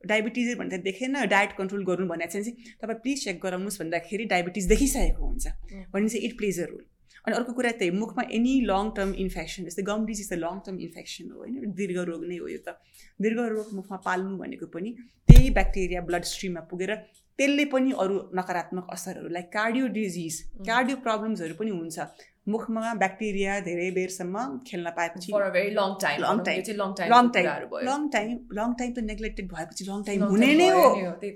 [0.07, 5.27] डायबिटिज भन्दा देखेन डायट कन्ट्रोल गर्नु भनेको चाहिँ तपाईँ प्लिज चेक गराउनुहोस् भन्दाखेरि डायबिटिज देखिसकेको
[5.27, 5.47] हुन्छ।
[5.93, 6.85] भने चाहिँ इट प्लेज अ रोल।
[7.25, 10.79] अनि अर्को कुरा त्यही मुखमा एनी लङ टर्म इन्फेक्सन जस्तै गम डिजिज त लङ टर्म
[10.87, 11.73] इन्फेक्सन हो होइन?
[11.73, 12.77] दीर्घ रोग नै हो यो त।
[13.21, 14.91] दीर्घ रोग मुखमा पाल्नु भनेको पनि
[15.29, 16.95] त्यही ब्याक्टेरिया ब्लड स्ट्रिममा पुगेर
[17.39, 20.35] त्यसले पनि अरू नकारात्मक असरहरू लाइक कार्डियो डिजिज
[20.69, 21.97] कार्डियो प्रब्लम्सहरू पनि हुन्छ।
[22.47, 25.33] मुखमा ब्याक्टेरिया धेरै बेरसम्म खेल्न पाएपछि
[25.77, 27.49] long time long time long time
[27.89, 30.85] long time long time त नेग्लेक्टेड भएपछि लङ टाइम हुने नै हो।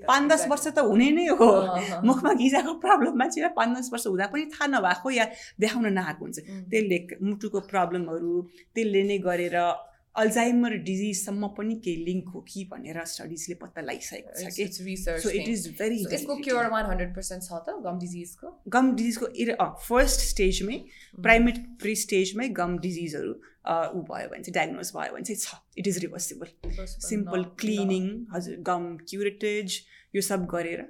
[0.06, 1.50] पाँच दस वर्ष त हुने नै हो।
[2.04, 5.26] मुखमा गिजाको प्रब्लम मान्छे पाँच दस वर्ष हुँदा पनि थाहा नभएको या
[5.60, 6.38] देखाउन नआएको हुन्छ।
[6.70, 8.34] त्यसले मुटुको प्रब्लमहरू
[8.74, 9.56] त्यसले नै गरेर
[10.22, 14.64] अल्जाइमर डिजिजसम्म पनि केही लिङ्क हो कि भनेर स्टडिजले पत्ता लगाइसकेको छ कि?
[14.88, 18.94] Research so it is very यसको क्योर वान हन्ड्रेड पर्सेन्ट छ त गम डिजिजको गम
[18.96, 20.78] डिजिजको फर्स्ट स्टेजमै
[21.18, 23.32] प्राइमेरी स्टेजमै गम डिजिजहरू
[23.68, 25.56] ऊ भयो भने चाहिँ डायग्नोज भयो भने चाहिँ छ.
[25.78, 29.80] It is reversible simple cleaning हजुर गम क्युरेटेज
[30.14, 30.86] यो सब गरेर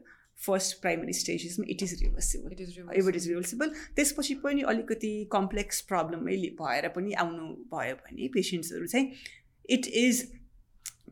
[0.47, 6.89] first primary स्टेजेसमा it is reversible it is reversible त्यसपछि पनि अलिकति कम्प्लेक्स प्रब्लमै भएर
[6.97, 9.07] पनि आउनु भयो भने पेसेन्ट्सहरू चाहिँ
[9.77, 10.27] it is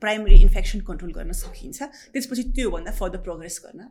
[0.01, 1.79] primary infection control गर्न सकिन्छ।
[2.15, 3.89] त्यसपछि त्योभन्दा फर्दर प्रोग्रेस गर्न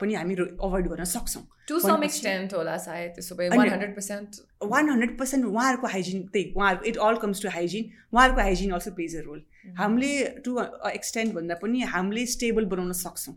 [0.00, 4.36] पनि हामी अभोइड गर्न सक्छौँ। टु सम एक्सटेन्ट होला सायद त्यसो भए one hundred percent
[4.72, 8.90] one hundred percent उहाँहरूको हाइजिन त्यही उहाँहरूको it all comes to hygiene उहाँहरूको hygiene also
[8.98, 9.42] plays a role
[9.78, 10.12] हामीले
[10.44, 10.58] टु
[10.92, 13.36] एक्सटेन्ट भन्दा पनि हामीले स्टेबल बनाउन सक्छौँ।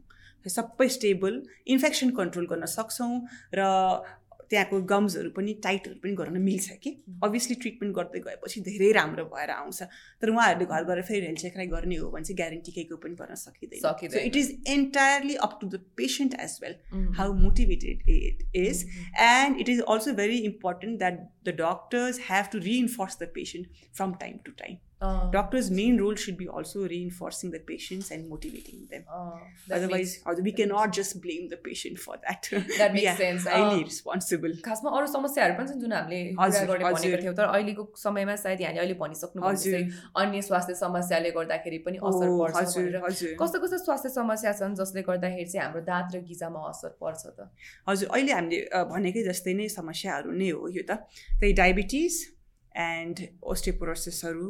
[0.50, 3.22] सबै स्टेबल इन्फेक्सन कन्ट्रोल गर्न सक्छौँ
[3.56, 3.70] र
[4.52, 6.92] त्यहाँको गम्सहरू पनि टाइटहरू पनि गर्न मिल्छ कि?
[7.24, 9.84] अभियसली ट्रिटमेन्ट गर्दै गएपछि धेरै राम्रो भएर आउँछ।
[10.22, 13.36] तर उहाँहरूले घर गएर फेरि हेल्थ चेकराई गर्ने हो भने चाहिँ ग्यारेन्टी केहीको पनि गर्न
[13.36, 16.76] सकिँदैन। So it is entirely up to the patient as well
[17.18, 18.86] how motivated it is
[19.22, 24.14] and it is also very important that the doctors have to reinforce the patient from
[24.22, 28.88] time to time Uh, Doctor's main role should be also reinforcing the patients and motivating
[28.92, 29.04] them.
[29.12, 29.40] Uh,
[29.74, 32.48] Otherwise, makes, we cannot just blame the patient for that.
[32.78, 33.48] That makes sense.
[33.48, 34.54] Highly uh, responsible.
[34.68, 38.62] खासमा अरू समस्याहरू पनि छन् जुन हामीले कुरा गर्ने भनेको थियौँ तर अहिलेको समयमा सायद
[38.62, 39.42] यहाँले अहिले भनिसक्नु
[40.22, 45.66] अन्य स्वास्थ्य समस्याले गर्दाखेरि पनि असर पर्छ कस्तो कस्तो स्वास्थ्य समस्या छन् जसले गर्दाखेरि चाहिँ
[45.66, 47.50] हाम्रो दाँत र गिजामा असर पर्छ त?
[47.90, 48.60] हजुर अहिले हामीले
[48.94, 51.10] भनेकै जस्तै नै समस्याहरू नै हो यो त।
[51.42, 52.22] त्यही डायबिटिज
[52.78, 54.48] एन्ड ओस्टिपोरोसिसहरू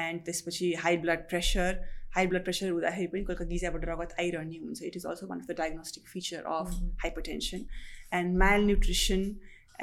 [0.00, 1.80] एन्ड त्यसपछि high blood pressure
[2.16, 5.40] high blood pressure हुँदाखेरि पनि कोही कोही गिजाबाट रगत आइरहने हुन्छ। It is also one
[5.40, 6.68] of the diagnostic feature of
[7.02, 7.64] hypertension
[8.20, 8.36] and
[8.66, 9.24] malnutrition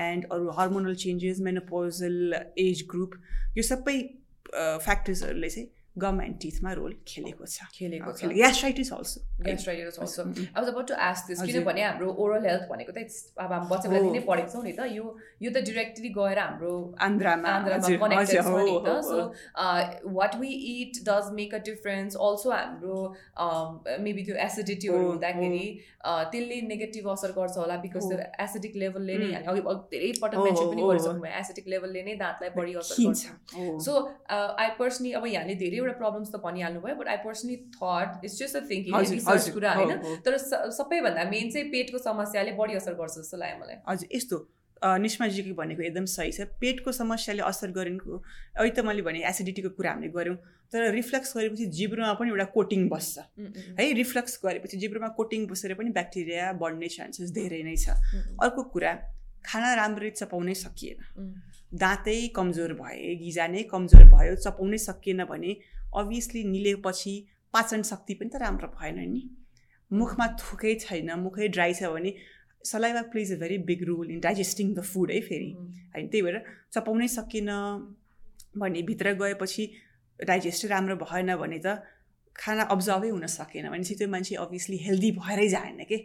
[0.05, 2.36] and अरू hormonal changes menopausal
[2.68, 3.16] age group
[3.57, 3.97] यो सबै
[4.53, 5.68] फ्याक्टर्सहरूले चाहिँ
[6.04, 10.24] गम एन्ड टिथमा रोल खेलेको छ। खेलेको छ ग्यास्ट्राइटिस अल्सो ग्यास्ट्राइटिस अल्सो
[10.56, 13.00] अब जब टु आस्क दिस किनभने हाम्रो ओरल हेल्थ भनेको त
[13.45, 15.06] अब हामी बच्चा बेलादेखि नै पढेको छौँ नि त यो
[15.41, 16.74] यो त डिरेक्टली गएर हाम्रो
[17.08, 19.18] आन्ध्रमा आन्ध्रमा कनेक्टेड छ नि त। So
[20.20, 22.97] what we it does make a difference also हाम्रो
[24.08, 25.66] मेबी त्यो एसिडिटीहरू हुँदाखेरि
[26.06, 29.62] त्यसले नेगेटिभ असर गर्छ होला बिकज त्यो एसिडिक लेभलले नै अघि
[29.93, 33.24] धेरै पटक मेन्सन पनि गरिसक्नु भयो एसिडिक लेभलले नै दाँतलाई बढी असर गर्छ।
[33.86, 33.93] सो
[34.32, 38.37] आई पर्सनली अब यहाँले धेरै धेरैवटा प्रब्लम्स त भनिहाल्नु भयो but I personally thought it's
[38.39, 40.21] just a thinking research कुरा होइन?
[40.25, 40.37] तर
[40.77, 44.37] सबैभन्दा मेन चाहिँ पेटको समस्याले बढी असर गर्छ जस्तो लाग्यो मलाई। हजुर यस्तो
[44.81, 48.15] निष्माजीको भनेको एकदम सही छ। पेटको समस्याले असर गरेको
[48.55, 50.37] अहिले त मैले भने एसिडिटीको कुरा हामीले गऱ्यौँ
[50.71, 53.19] तर रिफ्लेक्स गरेपछि जिब्रोमा पनि एउटा कोटिङ बस्छ।
[53.79, 57.99] है रिफ्लेक्स गरेपछि जिब्रोमा कोटिङ बसेर पनि ब्याक्टेरिया बढ्ने चान्सेस धेरै नै छ।
[58.39, 58.93] अर्को कुरा
[59.43, 60.97] खाना राम्ररी चपाउनै सकिएन।
[61.75, 65.51] दाँतै कमजोर भए गिजा नै कमजोर भयो चपाउनै सकिएन भने
[65.97, 67.13] अभियसली निलेपछि
[67.53, 69.23] पाचन शक्ति पनि त राम्रो भएन नि।
[69.91, 72.13] मुखमा थुकै छैन मुखै ड्राई छ भने
[72.65, 75.51] saliva plays a very big role in digesting the food है फेरि।
[75.95, 77.59] होइन त्यही भएर चपाउनै सकिनँ
[78.57, 79.71] भने भित्र गएपछि
[80.19, 81.81] डाइजेस्ट राम्रो भएन भने त
[82.36, 85.97] खाना अब्जर्भै हुन सकेन भनेपछि त्यो मान्छे अभियसली हेल्दी भएरै जाएन कि?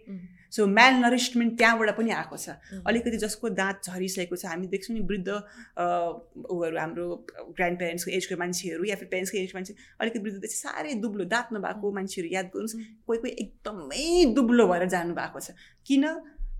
[0.52, 2.48] सो मेल नरिस्टमेन्ट त्यहाँबाट पनि आएको छ।
[2.86, 7.06] अलिकति जसको दाँत झरिसकेको छ हामी देख्छौँ नि वृद्ध उहरू हाम्रो
[7.54, 11.48] ग्रान्ड प्यारेन्ट्सको एजको मान्छेहरू या फिर प्यारेन्ट्सको एजको मान्छे अलिकति वृद्ध देख्छ साह्रै दुब्लो दाँत
[11.54, 16.04] नभएको मान्छेहरू याद गर्नुहोस् कोही कोही एकदमै दुब्लो भएर जानुभएको छ। किन?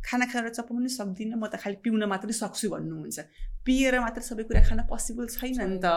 [0.04, 3.18] खाना खाएर चपाउनु सक्दिनँ म त खालि पिउन मात्रै सक्छु भन्नुहुन्छ।
[3.64, 5.88] पिएर मात्र सबै कुरा खान पोसिबल छैन नि त।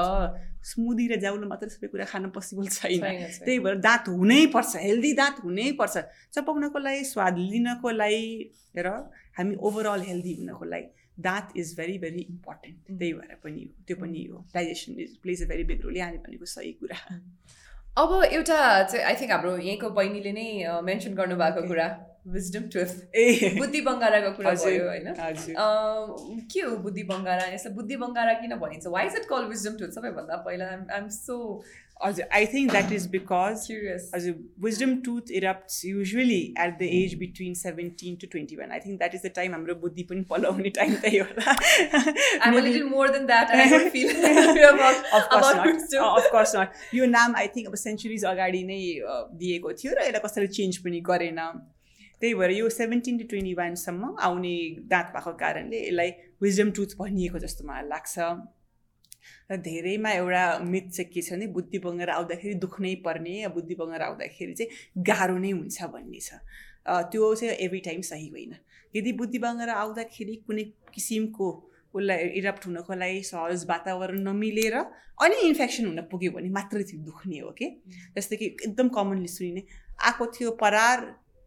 [0.64, 3.03] स्मुदी र जाउलो मात्रै सबै कुरा खान पोसिबल छैन।
[3.43, 5.95] त्यही भएर दाँत हुनैपर्छ हेल्दी दाँत हुनैपर्छ
[6.34, 8.26] चपाउनको लागि स्वाद लिनको लागि
[8.80, 8.88] र
[9.38, 10.88] हामी ओभरअल हेल्दी हुनको लागि
[11.20, 15.43] दाँत इज भेरी भेरी इम्पोर्टेन्ट त्यही भएर पनि हो। त्यो पनि हो। Digestion is plays
[15.43, 16.97] a very big role यहाँले भनेको सही कुरा।
[17.97, 20.47] अब एउटा चाहिँ आई थिङ्क हाम्रो यहीँको बहिनीले नै
[20.88, 21.88] मेन्सन गर्नुभएको कुरा।
[22.36, 22.91] विजडम टुथ
[23.23, 25.07] ए बुद्धि बङ्गाराको कुरा भयो होइन?
[26.53, 27.45] के हो बुद्धि बङ्गारा?
[27.53, 28.86] यसलाई बुद्धि बङ्गारा किन भनिन्छ?
[28.95, 31.36] Why is it call wisdom tooth सबैभन्दा पहिला आइएम सो
[32.03, 33.61] हजुर I think that is because
[34.15, 34.34] हजुर
[34.65, 39.15] wisdom tooth erupt usually at the age between seventeen to twenty one I think that
[39.15, 41.55] is the time हाम्रो बुद्धि पनि पलाउने time त्यही होला।
[46.11, 48.80] अफकोर्स नट यो नाम आई थिङ्क अब सेन्चुरिज अगाडि नै
[49.41, 51.41] दिएको थियो र यसलाई कसैले चेन्ज पनि गरेन।
[52.22, 54.53] त्यही भएर यो सेभेन्टिन टु ट्वेन्टी वानसम्म आउने
[54.91, 56.09] दाँत भएको कारणले यसलाई
[56.41, 58.15] विजडम टुथ भनिएको जस्तो मलाई लाग्छ।
[59.51, 64.01] र धेरैमा एउटा मिथ चाहिँ के छ भने बुद्धि बङ्गार आउँदाखेरि दुख्नै पर्ने बुद्धि बङ्गार
[64.01, 66.41] आउँदाखेरि चाहिँ गाह्रो नै हुन्छ भन्ने छ।
[67.11, 68.53] त्यो चाहिँ एभ्री टाइम सही होइन।
[68.93, 70.63] यदि बुद्धि बङ्गार आउँदाखेरि कुनै
[70.93, 71.47] किसिमको
[71.93, 74.76] उसलाई इरप्ट हुनको लागि सहज वातावरण नमिलेर
[75.24, 77.68] अनि इन्फेक्सन हुन पुग्यो भने मात्रै त्यो दुख्ने हो कि
[78.18, 79.63] जस्तै कि एकदम कमनली सुनिने
[80.07, 80.99] आएको थियो परार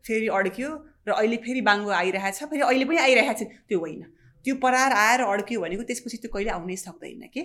[0.06, 0.70] फेरि अड्क्यो
[1.08, 4.02] र अहिले फेरि बाङ्गो आइरहेछ फेरि अहिले पनि आइरहेको छ त्यो होइन।
[4.44, 7.42] त्यो परार आएर अड्क्यो भनेको त्यसपछि त्यो कहिले आउनै सक्दैन कि?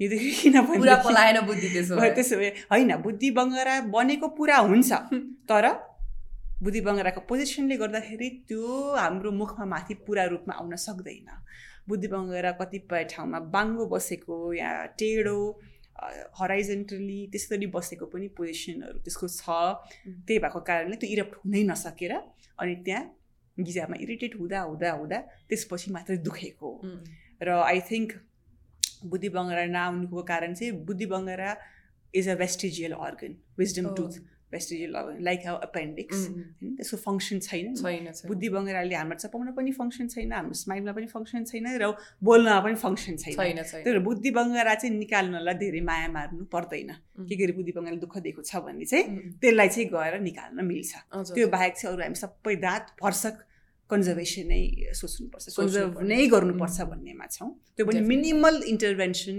[0.00, 1.68] किनभने बुद्धि
[2.16, 4.92] त्यसो भए होइन बुद्धि बङ्गरा बनेको पुरा हुन्छ।
[5.50, 5.66] तर
[6.62, 11.28] बुद्धि बङ्गराको पोजिसनले गर्दाखेरि त्यो हाम्रो मुखमा माथि पुरा रूपमा आउन सक्दैन।
[11.88, 15.38] बुद्धि बङ्गरा कतिपय ठाउँमा बाङ्गो बसेको या टेढो
[16.38, 19.44] हराइजेन्टली त्यसरी बसेको पनि पोजिसनहरू त्यसको छ।
[20.26, 22.12] त्यही भएको कारणले त्यो इरप्ट हुनै नसकेर
[22.58, 23.04] अनि त्यहाँ
[23.56, 25.18] गिजामा इरिटेट हुँदा हुँदा हुँदा
[25.48, 26.70] त्यसपछि मात्रै दुखेको।
[27.42, 28.10] र आई थिङ्क
[29.10, 31.50] बुद्धि बङ्गरा नआउनुको कारण चाहिँ बुद्धि बङ्गरा
[32.14, 34.12] is a vestigial organ wisdom tooth
[34.56, 34.90] vestigial
[35.28, 37.66] like how appendix होइन त्यसको फङ्सन छैन
[38.32, 41.92] बुद्धि बङ्गराले हाम्रो चपाउन पनि फङ्सन छैन हाम्रो स्माइलमा पनि फङ्सन छैन र
[42.28, 46.90] बोल्नमा पनि फङ्सन छैन। त्यही भएर बुद्धि बङ्गरा चाहिँ निकाल्नलाई धेरै माया मार्नु पर्दैन।
[47.28, 49.04] के गरी बुद्धि बङ्गाले दुःख दिएको छ भने चाहिँ
[49.42, 50.92] त्यसलाई चाहिँ गएर निकाल्न मिल्छ।
[51.34, 53.36] त्यो बाहेक चाहिँ अरू हामी सबै दाँत भर्सक
[53.90, 54.62] कन्जर्भेसन नै
[55.00, 59.38] सोच्नुपर्छ कन्जर्भ नै गर्नुपर्छ भन्नेमा छौँ। त्यो पनि मिनिमल इन्टरभेन्सन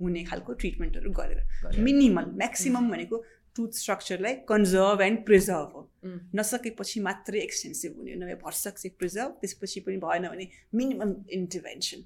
[0.00, 1.40] हुने खालको ट्रिटमेन्टहरू गरेर।
[1.86, 3.16] मिनिमल म्याक्सिमम् भनेको
[3.56, 5.82] टुथ स्ट्रक्चरलाई कन्जर्भ एन्ड प्रिजर्भ हो।
[6.36, 12.00] नसकेपछि मात्रै एक्सटेन्सिभ हुने नभए भर्सक चाहिँ प्रिजर्भ त्यसपछि पनि भएन भने मिनिमम इन्टरभेन्सन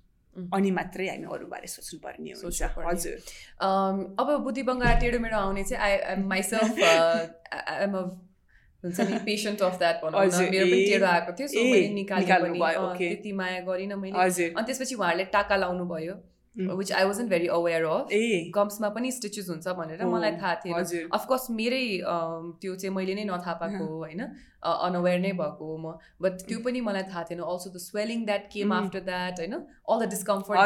[0.57, 3.17] अनि मात्रै हामी अरूबारे सोच्नुपर्ने हुन्छ। हजुर।
[4.21, 6.73] अब बुद्धि बङ्गाला टेढो मेढो आउने चाहिँ I am myself
[7.85, 8.05] am a
[8.83, 10.21] हुन्छ नि पेसेन्ट अफ द्याट भनौँ
[10.51, 12.59] मेरो पनि टेढो आएको थियो सो मैले निकालेँ पनि।
[12.99, 14.17] त्यति माया गरिनँ मैले।
[14.49, 16.15] अनि त्यसपछि उहाँहरूले टाका लाउनु भयो
[16.57, 18.09] which I wasn't very aware of
[18.55, 21.85] गम्समा पनि स्टिचेस हुन्छ भनेर मलाई थाहा थिएन। अफकोर्स मेरै
[22.63, 24.21] त्यो चाहिँ मैले नै नथाहा पाएको होइन।
[24.63, 28.45] अनअवेर नै भएको हो म। बट त्यो पनि मलाई थाहा थिएन। Also the swelling that
[28.53, 29.55] came after that होइन?
[29.89, 30.59] अल द डिस्कम्फर्ट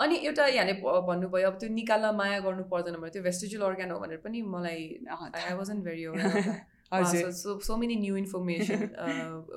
[0.00, 3.98] अनि एउटा यहाँले भन्नुभयो अब त्यो निकाल्न माया गर्नु पर्दैन भने त्यो भेस्टिजुल अर्ग्यान हो
[4.00, 6.70] भनेर पनि मलाई I wasn't very aware
[7.32, 8.82] so so many new information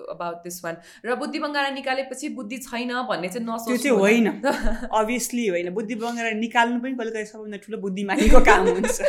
[0.10, 4.28] about this one र बुद्धि बङ्गारा निकालेपछि बुद्धि छैन भन्ने चाहिँ नसोच त्यो होइन।
[5.02, 9.02] अभियसली होइन। बुद्धि बङ्गारा निकाल्नु पनि कहिले कहिले सबभन्दा ठुलो बुद्धिमानीको काम हुन्छ।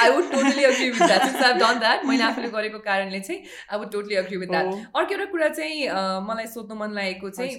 [0.00, 3.42] I would totally agree with that since I done that मैले आफूले गरेको कारणले चाहिँ
[3.72, 5.88] I would totally agree with that अर्को एउटा कुरा चाहिँ
[6.28, 7.56] मलाई सोध्नु मन लागेको चाहिँ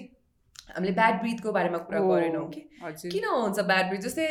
[0.69, 2.61] हामीले ब्याड ब्रिथको बारेमा कुरा गरेनौँ कि?
[3.13, 4.27] किन हुन्छ ब्याड ब्रिथ जस्तै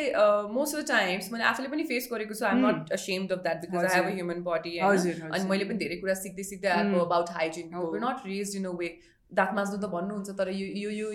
[0.57, 3.57] मोस्ट अफ द टाइम्स मैले आफूले पनि फेस गरेको छु I'm not ashamed of that
[3.65, 7.33] because I have a human body अनि मैले पनि धेरै कुरा सिक्दै सिक्दै आएको about
[7.39, 7.67] hygiene
[8.05, 8.89] not raise in a way
[9.31, 11.07] दाँत मास्नु त भन्नुहुन्छ तर यो यो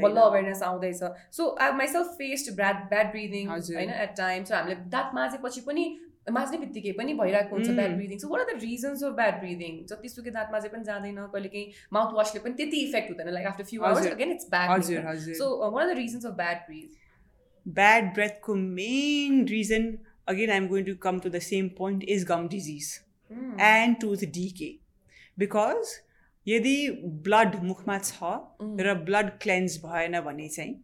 [0.00, 5.14] बल्ल अवेरनेस आउँदैछ। So I myself faced bad bad breathing होइन एट टाइम्स हामीले दाँत
[5.20, 5.84] माझेपछि पनि
[6.28, 9.78] माझ्ने बित्तिकै पनि भइरहेको हुन्छ bad breathing so what are the reasons of bad breathing
[9.86, 13.64] जतिसुकै दाँत माझे पनि जाँदैन कहिले काहीँ माउथ वासले पनि त्यति इफेक्ट हुँदैन like after
[13.64, 14.88] few hours again it's bad
[15.34, 17.04] so what are the reasons of bad breath
[17.66, 19.92] bad ब्रेथको main reason
[20.28, 22.90] again I'm going to come to the same point is gum disease
[23.66, 24.72] and tooth decay
[25.38, 25.94] because
[26.46, 26.76] यदि
[27.22, 28.34] blood मुखमा छ
[28.82, 30.74] र blood clans भएन भने चाहिँ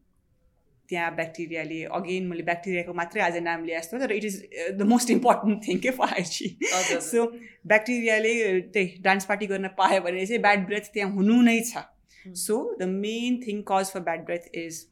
[0.92, 4.36] त्यहाँ ब्याक्टेरियाले again मैले ब्याक्टेरियाको मात्रै आज नाम लिए जस्तो तर it is
[4.78, 6.48] the most important thing के फाइची
[7.08, 7.26] सो
[7.74, 8.34] ब्याक्टेरियाले
[8.76, 11.84] त्यही डान्स पार्टी गर्न पायो भने चाहिँ ब्याड ब्रेथ त्यहाँ हुनु नै छ
[12.46, 14.86] so the main thing cause for bad breath is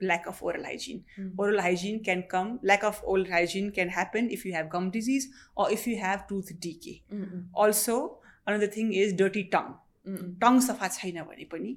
[0.00, 1.04] lack of oral hygiene.
[1.18, 1.30] Mm.
[1.36, 5.28] Oral hygiene can come, lack of oral hygiene can happen if you have gum disease
[5.56, 7.02] or if you have tooth decay.
[7.12, 7.40] Mm-hmm.
[7.54, 9.74] Also, another thing is dirty tongue.
[10.40, 11.70] Tongue सफा छैन भने पनि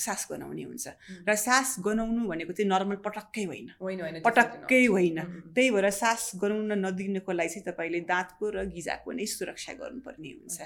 [0.00, 0.86] सास गनाउने हुन्छ।
[1.28, 3.68] र सास गनाउनु भनेको चाहिँ नर्मल पटक्कै होइन।
[4.22, 5.18] पटक्कै होइन।
[5.54, 10.58] त्यही भएर सास गनाउन नदिनको लागि चाहिँ तपाईँले दाँतको र गिजाको नै सुरक्षा गर्नुपर्ने हुन्छ।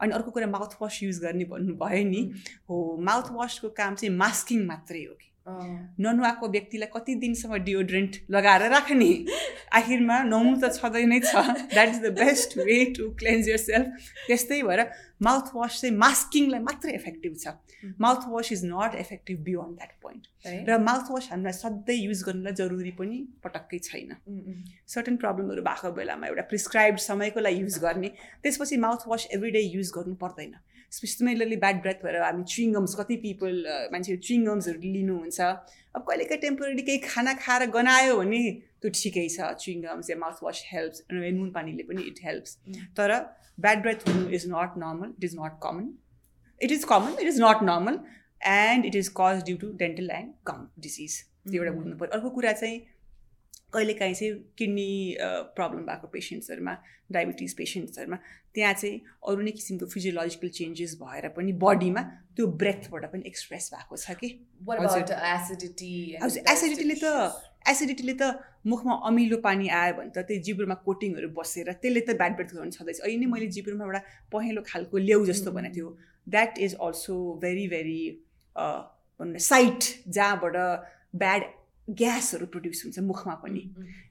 [0.00, 2.22] अनि अर्को कुरा माउथ वास युज गर्ने भन्नुभयो नि
[2.70, 8.62] हो माउथ वासको काम चाहिँ मास्किङ मात्रै हो कि। ननुहाएको व्यक्तिलाई कति दिनसम्म डियोड्रेन्ट लगाएर
[8.70, 9.10] राख्ने?
[9.72, 11.36] आखिरमा नुहाउनु त छँदै नै छ।
[11.72, 13.86] That is the best way to cleanse yourself
[14.26, 14.80] त्यस्तै भएर
[15.22, 17.46] माउथ वास चाहिँ मास्किङलाई मात्रै इफेक्टिभ छ।
[18.32, 20.22] Mouthwash is not effective beyond that point
[20.68, 24.16] र माउथ वास हामीलाई सधैँ युज गर्नुलाई जरुरी पनि पटक्कै छैन।
[24.88, 28.08] सर्टन प्रब्लमहरू भएको बेलामा एउटा प्रिस्क्राइब समयको लागि युज गर्ने।
[28.42, 30.54] त्यसपछि mouthwash every day use गर्नु पर्दैन।
[30.94, 33.54] सिमिलरली ब्याड ब्रेथ भएर हामी चुइङम्स कति पिपल
[33.92, 35.40] मान्छेहरू चुइङम्सहरू लिनुहुन्छ।
[35.96, 38.40] अब कहिलेकाहीँ टेम्पोरेरी केही खाना खाएर गनायो भने
[38.80, 42.58] त्यो ठिकै छ। चुइङम्स या माउथ वास हेल्प्स नुन पानीले पनि इट हेल्प्स
[42.96, 43.10] तर
[43.60, 45.92] ब्याड ब्रेथ हुनु is not normal it is not common
[46.60, 48.00] it is common it is not normal
[48.54, 52.30] and it is cause due to dental and gum disease त्यो एउटा बुझ्नु पऱ्यो अर्को
[52.36, 52.78] कुरा चाहिँ
[53.74, 54.90] कहिलेकाहीँ चाहिँ किडनी
[55.56, 56.74] प्रब्लम भएको पेसेन्ट्सहरूमा
[57.12, 58.18] डायबिटिज पेसेन्ट्सहरूमा
[58.54, 62.02] त्यहाँ चाहिँ अरू नै किसिमको फिजियोलोजिकल चेन्जेस भएर पनि बडीमा
[62.36, 64.28] त्यो ब्रेथबाट पनि एक्सप्रेस भएको छ कि।
[65.34, 65.92] एसिडिटी
[66.54, 67.06] एसिडिटीले त
[67.72, 68.24] एसिडिटीले त
[68.70, 72.72] मुखमा अमिलो पानी आयो भने त त्यही जिब्रोमा कोटिङहरू बसेर त्यसले त ब्याड ब्रेथ गर्नु
[72.76, 74.00] छँदैछ। अहिले नै मैले जिब्रोमा एउटा
[74.32, 75.88] पहेँलो खालको ल्याउ जस्तो भनेको थियो।
[76.26, 78.00] That is also very very
[78.56, 80.56] भनौँ साइट जहाँबाट
[81.22, 81.42] ब्याड
[81.88, 83.60] ग्यासहरू प्रड्युस हुन्छ मुखमा पनि।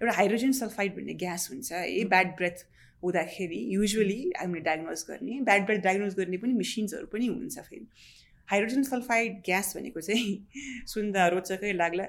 [0.01, 2.65] एउटा हाइड्रोजन सल्फाइड भन्ने ग्यास हुन्छ है ब्याड ब्रेथ
[3.03, 7.85] हुँदाखेरि युजली हामीले डायग्नोज गर्ने ब्याड ब्रेथ डायग्नोज गर्ने पनि मेसिन्सहरू पनि हुन्छ फेरि।
[8.47, 10.47] हाइड्रोजन सल्फाइड ग्यास भनेको चाहिँ
[10.93, 12.05] सुन्दा रोचकै लाग्ला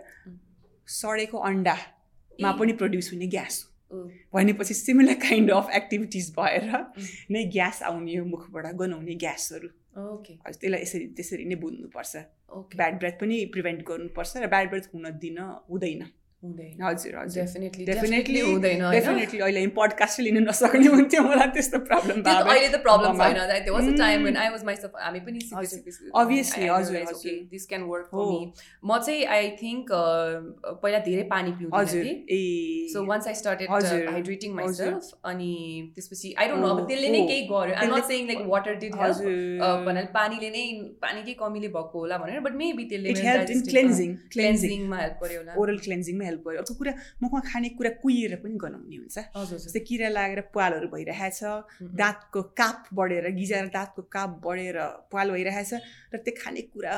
[0.89, 4.03] सडेको अन्डामा पनि प्रड्युस हुने ग्यास हो।
[4.35, 6.71] भनेपछि सिमिलर काइन्ड अफ एक्टिभिटिज भएर
[7.31, 12.13] नै ग्यास आउने हो मुखबाट गनाउने ग्यासहरू। त्यसलाई यसरी त्यसरी नै बुझ्नुपर्छ।
[12.77, 15.39] ब्याड ब्रेथ पनि प्रिभेन्ट गर्नुपर्छ र ब्याड ब्रेथ हुन दिन
[15.71, 16.03] हुँदैन।
[16.45, 17.43] हुँदैन हजुर हजुर.
[17.43, 23.23] डेफिनेटली डेफिनेटली हुँदैन डेफिनेटली अहिले पोडकास्ट लिनु नसक्ने हुन्थ्यो मलाई त्यस्तो प्रब्लम अहिले त प्रब्लम
[23.23, 25.39] छैन that was a time when I was myself हामी पनि
[26.23, 28.41] अभियसली हजुर। Okay this can work for me
[28.85, 29.93] म चाहिँ आई थिङ्क
[30.83, 32.41] पहिला धेरै पानी पिउँथेँ ए।
[32.93, 35.53] So once I started hydrating myself अनि
[35.95, 39.01] त्यसपछि आई डोन्ट नो अब त्यसले नै केही गर्यो। I not saying like water did
[39.03, 39.19] help
[39.89, 40.65] भनेर पानीले नै
[41.03, 43.09] पानीकै कमीले भएको होला भनेर बट मेबी त्यसले
[43.71, 48.37] क्लेन्जिङ क्लेन्जिङमा हेल्प गर्यो होला। ओरल क्लेन्जिङमा हेल्प गर्यो अर्को कुरा मुखमा खाने कुरा कुहिएर
[48.43, 49.17] पनि गनाउने हुन्छ।
[49.65, 51.41] जस्तै किरा लागेर पालहरू भइरहेछ
[51.95, 54.77] दाँतको काप बढेर गिजाएर दाँतको काप बढेर
[55.15, 55.73] पाल भइरहेछ
[56.15, 56.95] र त्यो खानेकुरा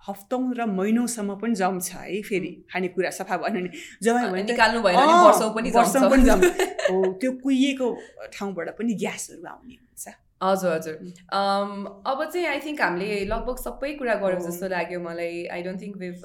[0.00, 3.70] हप्तौँ र महिनौसम्म पनि जम्छ है फेरि खानेकुरा सफा भन्यो भने।
[4.02, 6.46] जम्यो भने निकाल्नु वर्षौँ पनि जम्छ।
[6.90, 7.86] हो त्यो कुहिएको
[8.32, 10.94] ठाउँबाट पनि ग्यासहरू आउने हुन्छ। हजुर हजुर।
[11.34, 15.96] अब चाहिँ आई थिङ्क हामीले लगभग सबै कुरा गऱ्यौँ जस्तो लाग्यो मलाई। I don't think
[15.98, 16.18] we've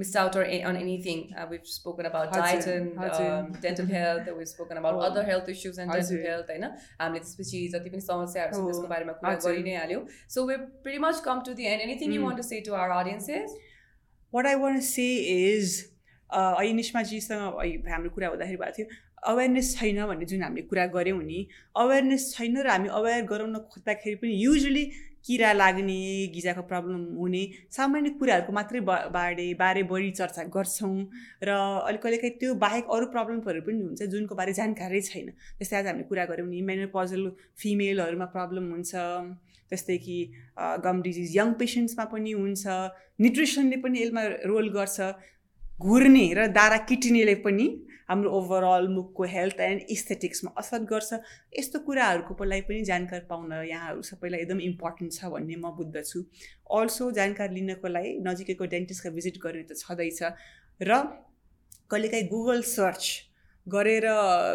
[0.00, 1.20] missed out or on anything.
[1.36, 4.28] Uh, we've spoken about diet and um, dental health.
[4.38, 6.50] We've spoken about other health issues and dental health.
[6.50, 6.64] होइन
[7.00, 10.02] हामीले त्यसपछि जति पनि समस्याहरू छ त्यसको बारेमा कुरा गरि नै हाल्यौँ
[10.36, 12.96] so we pretty much come to the end anything you want to say to our
[13.02, 13.60] audiences
[14.32, 15.78] what I want say is
[16.30, 18.98] अहिले निष्माजीसँग हाम्रो कुरा हुँदाखेरि भएको थियो
[19.28, 21.40] अवेरनेस छैन भन्ने जुन हामीले कुरा गऱ्यौँ नि
[21.76, 24.84] अवेरनेस छैन र हामी अवेर गराउन खोज्दाखेरि पनि युजली
[25.26, 25.96] किरा लाग्ने
[26.34, 27.42] गिजाको प्रब्लम हुने
[27.76, 28.80] सामान्य कुराहरूको मात्रै
[29.16, 30.96] बारे बारे बढी चर्चा गर्छौँ
[31.44, 31.50] र
[31.88, 35.28] अलिक कहिलेकाहीँ त्यो बाहेक अरू प्रब्लमहरू पनि हुन्छ जुनको बारे जानकारी छैन।
[35.60, 37.22] जस्तै आज हामीले कुरा गऱ्यौँ नि मेनोपजल
[37.60, 38.92] फिमेलहरूमा प्रब्लम हुन्छ
[39.72, 40.16] जस्तै कि
[40.84, 42.64] गम डिजिज यङ पेसेन्ट्समा पनि हुन्छ
[43.20, 44.98] न्युट्रिसनले पनि यसमा रोल गर्छ।
[45.80, 47.66] घुर्ने र दारा किटिनेले पनि
[48.10, 51.18] हाम्रो ओभरअल मुखको हेल्थ एन्ड इस्थेटिक्समा असर गर्छ।
[51.58, 56.22] यस्तो कुराहरूको लागि पनि जानकारी पाउन यहाँहरू सबैलाई एकदम इम्पोर्टेन्ट छ भन्ने म बुझ्दछु।
[56.74, 60.20] अल्सो जानकारी लिनको लागि नजिकैको डेन्टिस्टका भिजिट गर्ने त छँदैछ।
[60.80, 61.00] र
[61.90, 63.06] कहिलेकाहीँ गुगल सर्च
[63.66, 64.04] गरेर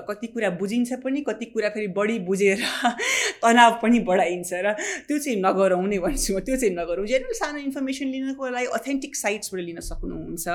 [0.09, 2.59] कति कुरा बुझिन्छ पनि कति कुरा फेरि बढी बुझेर
[3.43, 4.73] तनाव पनि बढाइन्छ र
[5.07, 9.15] त्यो चाहिँ नगरौँ नै भन्छु म त्यो चाहिँ नगरौँ। जेनरल सानो इन्फर्मेसन लिनको लागि अथेन्टिक
[9.15, 10.47] साइट्सबाट लिन सक्नुहुन्छ।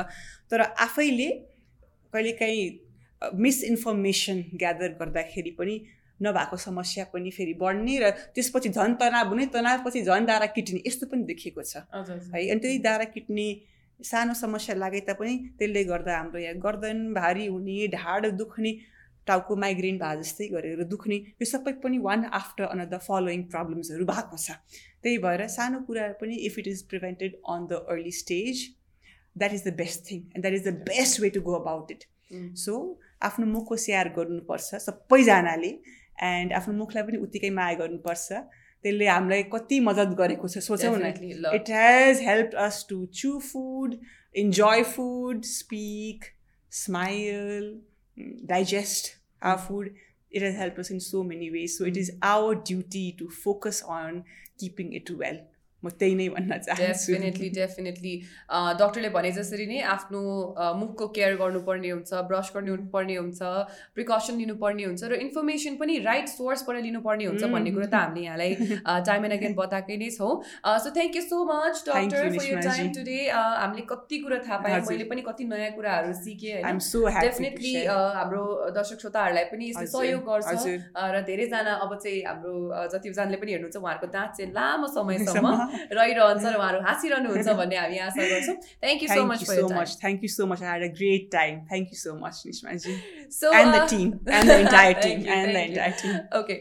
[0.50, 1.28] तर आफैले
[2.12, 2.68] कहिलेकाहीँ
[3.38, 5.74] मिसइन्फर्मेसन ग्यादर गर्दाखेरि पनि
[6.20, 11.06] नभएको समस्या पनि फेरि बढ्ने र त्यसपछि झन् तनाव हुने तनावपछि झन् दारा किट्ने यस्तो
[11.06, 11.86] पनि देखिएको छ।
[12.34, 13.46] है अनि त्यही दारा किट्ने
[14.04, 18.72] सानो समस्या लागे तापनि त्यसले गर्दा हाम्रो यहाँ गर्दन भारी हुने ढाड दुख्ने
[19.26, 24.36] टाउको माइग्रेन भए जस्तै गरेर दुख्ने यो सबै पनि वान आफ्टर अनदर फलोइङ प्रब्लम्सहरू भएको
[24.36, 24.56] छ।
[25.02, 28.62] त्यही भएर सानो कुरा पनि if it is prevented on the early stage
[29.36, 32.04] that is the best thing and that is the best way to go about it
[32.64, 32.74] so
[33.28, 35.72] आफ्नो मुखको स्याहार गर्नुपर्छ सबैजनाले
[36.30, 38.42] एन्ड आफ्नो मुखलाई पनि उत्तिकै माया गर्नुपर्छ।
[38.82, 43.96] त्यसले हामीलाई कति मद्दत गरेको छ सोचौँ न it has help us to chew food
[44.44, 46.30] enjoy food speak
[46.82, 47.74] smile
[48.54, 49.12] digest
[49.42, 49.90] our food
[50.32, 51.76] it has helped us in so many ways.
[51.76, 54.24] So it is our duty to focus on
[54.58, 55.40] keeping it well.
[55.82, 58.14] म त्यही नै भन्न चाहन्छु। Definitely definitely
[58.80, 60.20] डक्टरले भने जसरी नै आफ्नो
[60.80, 63.40] मुखको केयर गर्नुपर्ने हुन्छ ब्रस गर्नुपर्ने हुन्छ
[63.96, 68.52] प्रिकसन लिनुपर्ने हुन्छ र इन्फर्मेसन पनि राइट सोर्सबाट लिनुपर्ने हुन्छ भन्ने कुरो त हामीले यहाँलाई
[69.08, 70.32] टाइम एन्ड अगेन बताएकै नै छौँ।
[70.84, 74.80] So thank you so much doctor for your time today हामीले कति कुरा थाहा पाएँ
[74.90, 77.74] मैले पनि कति नयाँ कुराहरू सिकेँ डेफिनेटली
[78.20, 78.44] हाम्रो
[78.76, 80.76] दर्शक श्रोताहरूलाई पनि यस्तो सहयोग गर्छ।
[81.16, 82.54] र धेरैजना अब चाहिँ हाम्रो
[82.92, 85.48] जतिजनाले पनि हेर्नुहुन्छ उहाँहरूको दाँत चाहिँ लामो समयसम्म
[85.98, 90.22] रहिरहन्छ र उहाँहरू हाँसिरहनुहुन्छ भन्ने हामी आशा गर्छौँ। Thank you so much so much thank
[90.24, 92.96] you so much I a great time thank you so much Nismaji
[93.38, 94.08] so and the team
[94.38, 96.58] and the entire team and the entire team okay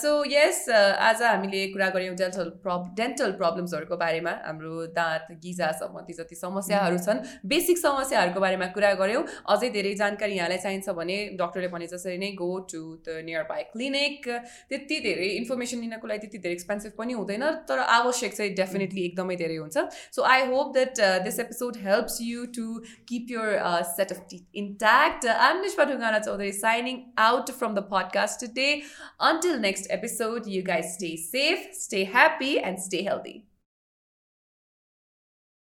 [0.00, 0.68] so yes
[1.10, 6.98] आज हामीले कुरा गऱ्यौँ dental प्रब dental प्रब्लम्सहरूको बारेमा। हाम्रो दाँत गिजा सम्बन्धी जति समस्याहरू
[6.98, 7.18] छन्
[7.48, 12.30] बेसिक समस्याहरूको बारेमा कुरा गऱ्यौँ। अझै धेरै जानकारी यहाँलाई चाहिन्छ भने डक्टरले भने जसरी नै
[12.40, 14.28] go to the nearby clinic
[14.70, 19.04] त्यति धेरै इन्फर्मेसन लिनको लागि त्यति धेरै एक्सपेन्सिभ पनि हुँदैन तर आवश्यक आवश्यक चाहिँ डेफिनेटली
[19.04, 22.66] एकदमै धेरै हुन्छ so I hope that this episode helps you to
[23.08, 23.58] keep your
[23.90, 28.70] set of teeth intact I'm Nishpa Dhungana Chaudhary signing out from the podcast today
[29.30, 33.38] until next episode you guys stay safe stay happy and stay healthy